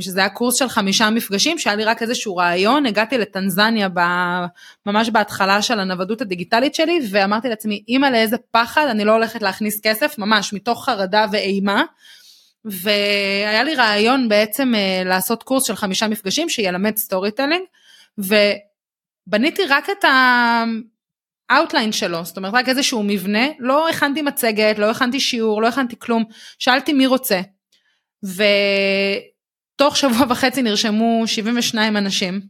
[0.00, 4.00] שזה היה קורס של חמישה מפגשים שהיה לי רק איזשהו רעיון הגעתי לטנזניה ב,
[4.86, 9.80] ממש בהתחלה של הנוודות הדיגיטלית שלי ואמרתי לעצמי אימא לאיזה פחד אני לא הולכת להכניס
[9.80, 11.84] כסף ממש מתוך חרדה ואימה
[12.64, 17.62] והיה לי רעיון בעצם אה, לעשות קורס של חמישה מפגשים שילמד storytelling
[18.18, 20.04] ובניתי רק את
[21.50, 25.98] ה-outline שלו, זאת אומרת רק איזשהו מבנה, לא הכנתי מצגת, לא הכנתי שיעור, לא הכנתי
[25.98, 26.24] כלום,
[26.58, 27.40] שאלתי מי רוצה.
[28.24, 32.40] ותוך שבוע וחצי נרשמו 72 אנשים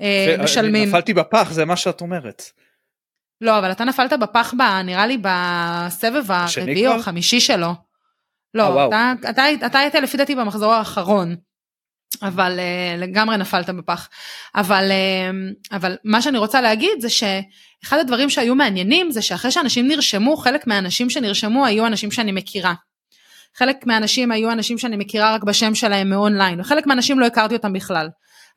[0.00, 0.88] אה, משלמים.
[0.88, 2.42] נפלתי בפח, זה מה שאת אומרת.
[3.40, 7.74] לא, אבל אתה נפלת בפח, ב, נראה לי בסבב הרביעי או החמישי שלו.
[8.54, 11.36] לא, אה, אתה, אתה, אתה היית לפי דעתי במחזור האחרון.
[12.22, 12.58] אבל
[12.98, 14.08] לגמרי נפלת בפח.
[14.54, 14.90] אבל,
[15.72, 20.66] אבל מה שאני רוצה להגיד זה שאחד הדברים שהיו מעניינים זה שאחרי שאנשים נרשמו, חלק
[20.66, 22.74] מהאנשים שנרשמו היו אנשים שאני מכירה.
[23.56, 27.72] חלק מהאנשים היו אנשים שאני מכירה רק בשם שלהם מאונליין, וחלק מהאנשים לא הכרתי אותם
[27.72, 28.08] בכלל.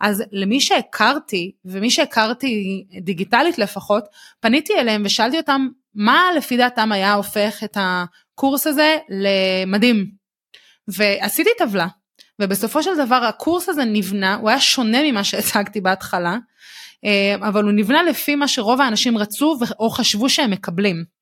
[0.02, 4.04] אז למי שהכרתי, ומי שהכרתי דיגיטלית לפחות,
[4.40, 10.12] פניתי אליהם ושאלתי אותם מה לפי דעתם היה הופך את הקורס הזה למדהים.
[10.88, 11.88] ועשיתי טבלה,
[12.42, 16.38] ובסופו של דבר הקורס הזה נבנה, הוא היה שונה ממה שהצגתי בהתחלה,
[17.06, 21.17] אה, אבל הוא נבנה לפי מה שרוב האנשים רצו או חשבו שהם מקבלים.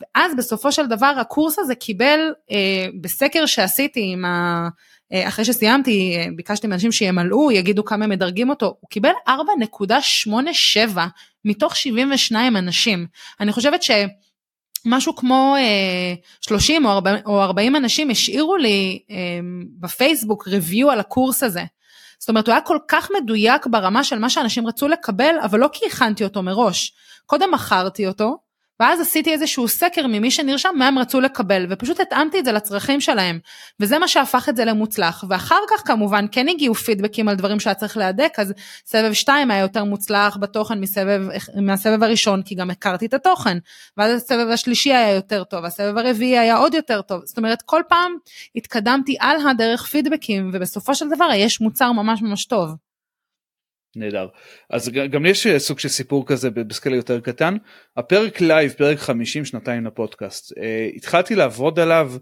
[0.00, 2.20] ואז בסופו של דבר הקורס הזה קיבל
[2.50, 4.68] אה, בסקר שעשיתי עם ה...
[5.12, 10.98] אה, אחרי שסיימתי ביקשתי מאנשים שימלאו יגידו כמה הם מדרגים אותו הוא קיבל 4.87
[11.44, 13.06] מתוך 72 אנשים
[13.40, 13.90] אני חושבת ש...
[14.86, 19.16] משהו כמו אה, 30 או 40, או 40 אנשים השאירו לי אה,
[19.80, 21.64] בפייסבוק ריוויו על הקורס הזה.
[22.18, 25.68] זאת אומרת הוא היה כל כך מדויק ברמה של מה שאנשים רצו לקבל אבל לא
[25.72, 26.92] כי הכנתי אותו מראש.
[27.26, 28.36] קודם מכרתי אותו
[28.80, 33.00] ואז עשיתי איזשהו סקר ממי שנרשם מה הם רצו לקבל ופשוט התאמתי את זה לצרכים
[33.00, 33.38] שלהם.
[33.80, 35.24] וזה מה שהפך את זה למוצלח.
[35.28, 38.54] ואחר כך כמובן כן הגיעו פידבקים על דברים שהיה צריך להדק אז
[38.86, 41.22] סבב 2 היה יותר מוצלח בתוכן מסבב,
[41.62, 43.58] מהסבב הראשון כי גם הכרתי את התוכן.
[43.96, 47.22] ואז הסבב השלישי היה יותר טוב הסבב הרביעי היה עוד יותר טוב.
[47.24, 48.12] זאת אומרת כל פעם
[48.56, 52.85] התקדמתי על הדרך פידבקים ובסופו של דבר יש מוצר ממש ממש טוב.
[53.96, 54.28] נהדר.
[54.70, 57.56] אז גם יש סוג של סיפור כזה בסקלה יותר קטן.
[57.96, 62.12] הפרק live, פרק 50 שנתיים לפודקאסט, אה, התחלתי לעבוד עליו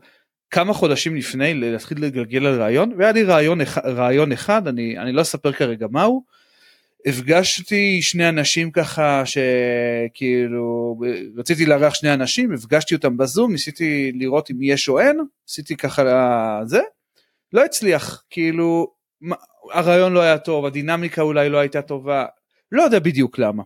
[0.50, 5.22] כמה חודשים לפני להתחיל לגלגל על רעיון, והיה לי רעיון, רעיון אחד, אני, אני לא
[5.22, 6.24] אספר כרגע מהו.
[7.06, 10.98] הפגשתי שני אנשים ככה שכאילו
[11.36, 16.60] רציתי לארח שני אנשים הפגשתי אותם בזום ניסיתי לראות אם יש או אין עשיתי ככה
[16.64, 16.80] זה
[17.52, 18.92] לא הצליח כאילו
[19.72, 22.26] הרעיון לא היה טוב, הדינמיקה אולי לא הייתה טובה,
[22.72, 23.62] לא יודע בדיוק למה.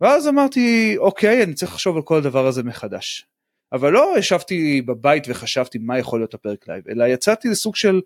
[0.00, 3.26] ואז אמרתי, אוקיי, אני צריך לחשוב על כל הדבר הזה מחדש.
[3.72, 8.00] אבל לא ישבתי בבית וחשבתי מה יכול להיות הפרק live, אלא יצאתי לסוג של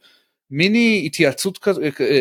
[0.51, 1.59] מיני התייעצות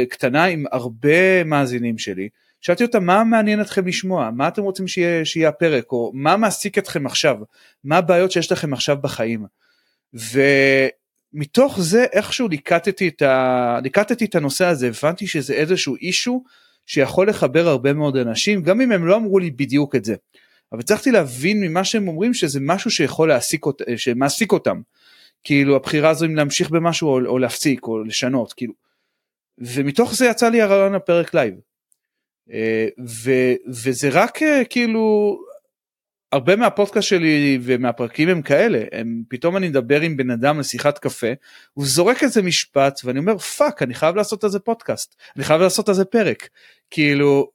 [0.10, 2.30] קטנה עם הרבה מאזינים שלי.
[2.62, 6.78] שאלתי אותם מה מעניין אתכם לשמוע, מה אתם רוצים שיהיה, שיהיה הפרק, או מה מעסיק
[6.78, 7.38] אתכם עכשיו,
[7.84, 9.46] מה הבעיות שיש לכם עכשיו בחיים.
[10.16, 10.42] ו...
[11.34, 13.80] מתוך זה איכשהו ליקטתי את, ה...
[13.84, 16.44] ליקטתי את הנושא הזה, הבנתי שזה איזשהו אישו
[16.86, 20.16] שיכול לחבר הרבה מאוד אנשים, גם אם הם לא אמרו לי בדיוק את זה.
[20.72, 23.82] אבל הצלחתי להבין ממה שהם אומרים שזה משהו שיכול להעסיק, אות...
[23.98, 24.82] שמעסיק אותם.
[25.44, 28.74] כאילו הבחירה הזו אם להמשיך במשהו או, או להפסיק או לשנות, כאילו.
[29.58, 31.54] ומתוך זה יצא לי הרעיון הפרק live.
[32.52, 33.32] אה, ו,
[33.68, 35.38] וזה רק אה, כאילו
[36.32, 41.28] הרבה מהפודקאסט שלי ומהפרקים הם כאלה, הם פתאום אני מדבר עם בן אדם לשיחת קפה,
[41.74, 45.90] הוא זורק איזה משפט ואני אומר fuck אני חייב לעשות איזה פודקאסט, אני חייב לעשות
[45.90, 46.50] איזה פרק,
[46.92, 47.52] כאילו,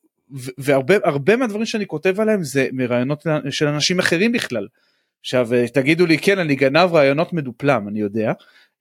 [0.59, 4.67] והרבה מהדברים שאני כותב עליהם זה מרעיונות של אנשים אחרים בכלל.
[5.21, 8.33] עכשיו תגידו לי כן אני גנב רעיונות מדופלם אני יודע,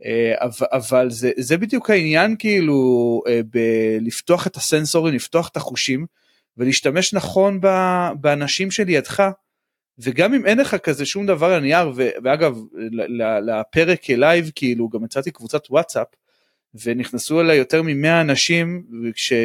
[0.05, 0.33] אה,
[0.71, 6.05] אבל זה, זה בדיוק העניין כאילו אה, בלפתוח את הסנסורים, לפתוח את החושים
[6.57, 7.59] ולהשתמש נכון
[8.21, 9.29] באנשים שלידך.
[9.99, 11.91] וגם אם אין לך כזה שום דבר על הנייר
[12.23, 12.57] ואגב
[13.41, 16.07] לפרק לייב כאילו גם יצאתי קבוצת וואטסאפ
[16.83, 18.83] ונכנסו אליי יותר ממאה אנשים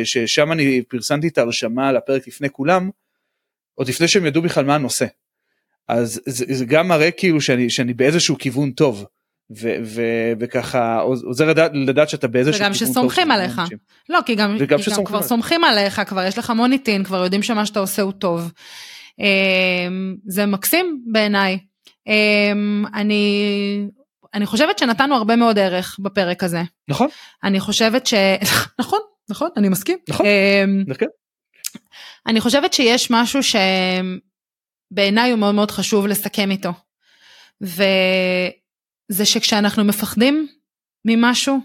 [0.05, 2.91] ששם אני פרסמתי את ההרשמה על הפרק לפני כולם
[3.75, 5.07] עוד לפני שהם ידעו בכלל מה הנושא.
[5.89, 9.05] אז זה, זה גם מראה כאילו שאני, שאני באיזשהו כיוון טוב.
[9.51, 12.83] ו- ו- וככה עוזר לדעת, לדעת שאתה באיזשהו כיוון טוב.
[12.83, 13.61] וגם שסומכים עליך.
[14.09, 17.67] לא, כי גם, כי גם כבר סומכים עליך, כבר יש לך מוניטין, כבר יודעים שמה
[17.67, 18.53] שאתה עושה הוא טוב.
[19.21, 21.59] אמ, זה מקסים בעיניי.
[22.07, 23.87] אמ, אני
[24.35, 26.63] אני חושבת שנתנו הרבה מאוד ערך בפרק הזה.
[26.89, 27.09] נכון.
[27.45, 28.15] אני חושבת ש...
[28.81, 28.99] נכון,
[29.31, 29.99] נכון, אני מסכים.
[30.09, 30.27] נכון.
[30.87, 31.09] נכון.
[32.27, 33.41] אני חושבת שיש משהו
[34.93, 36.73] שבעיניי הוא מאוד מאוד חשוב לסכם איתו.
[37.61, 40.49] וזה שכשאנחנו מפחדים
[41.05, 41.59] ממשהו,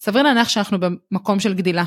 [0.00, 1.84] סביר להניח שאנחנו במקום של גדילה.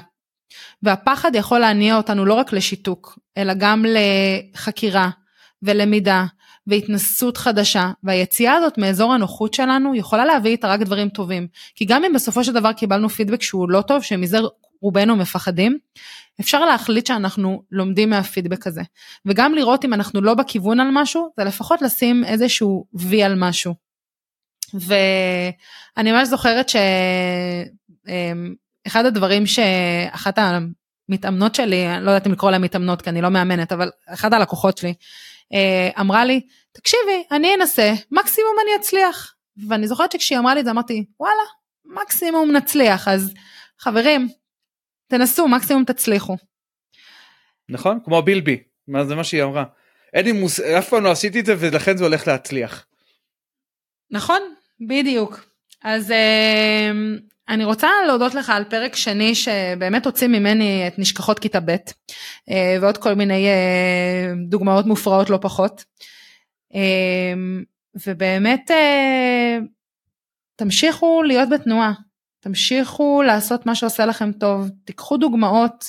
[0.84, 5.10] והפחד יכול להניע אותנו לא רק לשיתוק, אלא גם לחקירה
[5.64, 6.26] ולמידה
[6.68, 11.48] והתנסות חדשה, והיציאה הזאת מאזור הנוחות שלנו יכולה להביא איתה רק דברים טובים.
[11.76, 14.38] כי גם אם בסופו של דבר קיבלנו פידבק שהוא לא טוב, שמזה
[14.82, 15.78] רובנו מפחדים,
[16.42, 18.82] אפשר להחליט שאנחנו לומדים מהפידבק הזה.
[19.26, 23.74] וגם לראות אם אנחנו לא בכיוון על משהו, זה לפחות לשים איזשהו וי על משהו.
[24.74, 26.70] ואני ממש זוכרת
[28.88, 30.40] שאחד הדברים שאחת
[31.10, 34.34] המתאמנות שלי, אני לא יודעת אם לקרוא להן מתאמנות כי אני לא מאמנת, אבל אחת
[34.34, 34.94] הלקוחות שלי
[35.54, 39.36] אה, אמרה לי, תקשיבי, אני אנסה, מקסימום אני אצליח.
[39.68, 41.44] ואני זוכרת שכשהיא אמרה לי את זה אמרתי, וואלה,
[41.86, 43.34] מקסימום נצליח, אז
[43.80, 44.30] חברים,
[45.08, 46.38] תנסו, מקסימום תצליחו.
[47.70, 49.64] נכון, כמו בילבי, מה זה מה שהיא אמרה.
[50.14, 50.60] אין לי מוס...
[50.60, 52.86] אף פעם לא עשיתי את זה ולכן זה הולך להצליח.
[54.12, 54.42] נכון,
[54.88, 55.46] בדיוק.
[55.84, 56.92] אז אה,
[57.50, 61.76] אני רוצה להודות לך על פרק שני שבאמת הוציא ממני את נשכחות כיתה ב'
[62.50, 65.84] אה, ועוד כל מיני אה, דוגמאות מופרעות לא פחות.
[68.08, 68.72] ובאמת
[70.56, 71.94] תמשיכו להיות בתנועה,
[72.40, 75.86] תמשיכו לעשות מה שעושה לכם טוב, תיקחו דוגמאות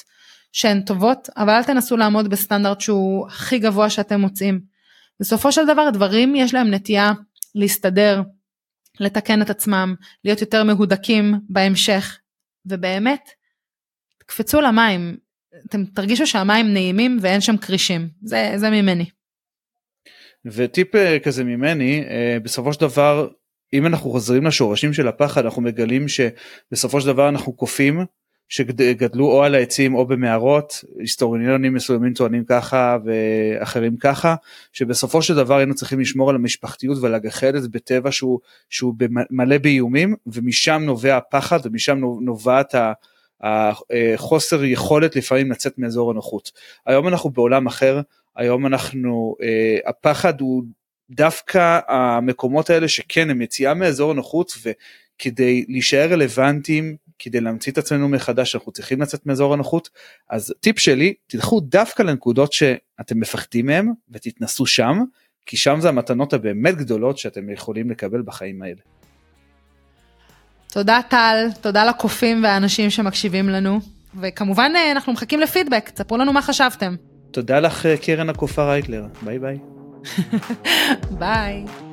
[0.53, 4.61] שהן טובות, אבל אל תנסו לעמוד בסטנדרט שהוא הכי גבוה שאתם מוצאים.
[5.21, 7.13] בסופו של דבר דברים יש להם נטייה
[7.55, 8.23] להסתדר,
[9.01, 9.95] לתקן את עצמם,
[10.25, 12.19] להיות יותר מהודקים בהמשך,
[12.67, 13.31] ובאמת,
[14.19, 15.17] תקפצו למים,
[15.67, 19.11] אתם תרגישו שהמים נעימים ואין שם כרישים, זה, זה ממני.
[20.45, 23.29] וטיפ אה, כזה ממני, אה, בסופו של דבר
[23.73, 28.07] אם אנחנו חוזרים לשורשים של הפחד אנחנו מגלים שבסופו של דבר אנחנו קופים
[28.51, 34.35] שגדלו או על העצים או במערות, היסטוריונים מסוימים טוענים ככה ואחרים ככה,
[34.73, 36.99] שבסופו של דבר היינו צריכים לשמור על המשפחתיות
[37.57, 38.39] את זה בטבע שהוא,
[38.71, 38.95] שהוא
[39.31, 42.75] מלא באיומים ומשם נובע הפחד ומשם נובעת
[43.41, 46.53] החוסר יכולת לפעמים לצאת מאזור הנוחות.
[46.87, 48.01] היום אנחנו בעולם אחר,
[48.37, 50.63] היום אנחנו, אה, הפחד הוא
[51.11, 58.09] דווקא המקומות האלה שכן הם יציאה מאזור הנוחות וכדי להישאר רלוונטיים כדי להמציא את עצמנו
[58.09, 59.89] מחדש אנחנו צריכים לצאת מאזור הנוחות
[60.31, 64.99] אז טיפ שלי תלכו דווקא לנקודות שאתם מפחדים מהם ותתנסו שם
[65.47, 68.81] כי שם זה המתנות הבאמת גדולות שאתם יכולים לקבל בחיים האלה.
[70.73, 73.81] תודה טל, תודה לקופים והאנשים שמקשיבים לנו
[74.21, 76.95] וכמובן אה, אנחנו מחכים לפידבק, תספרו לנו מה חשבתם.
[77.31, 79.59] תודה לך אה, קרן הקופה רייטלר, ביי ביי.
[81.21, 81.90] Bye.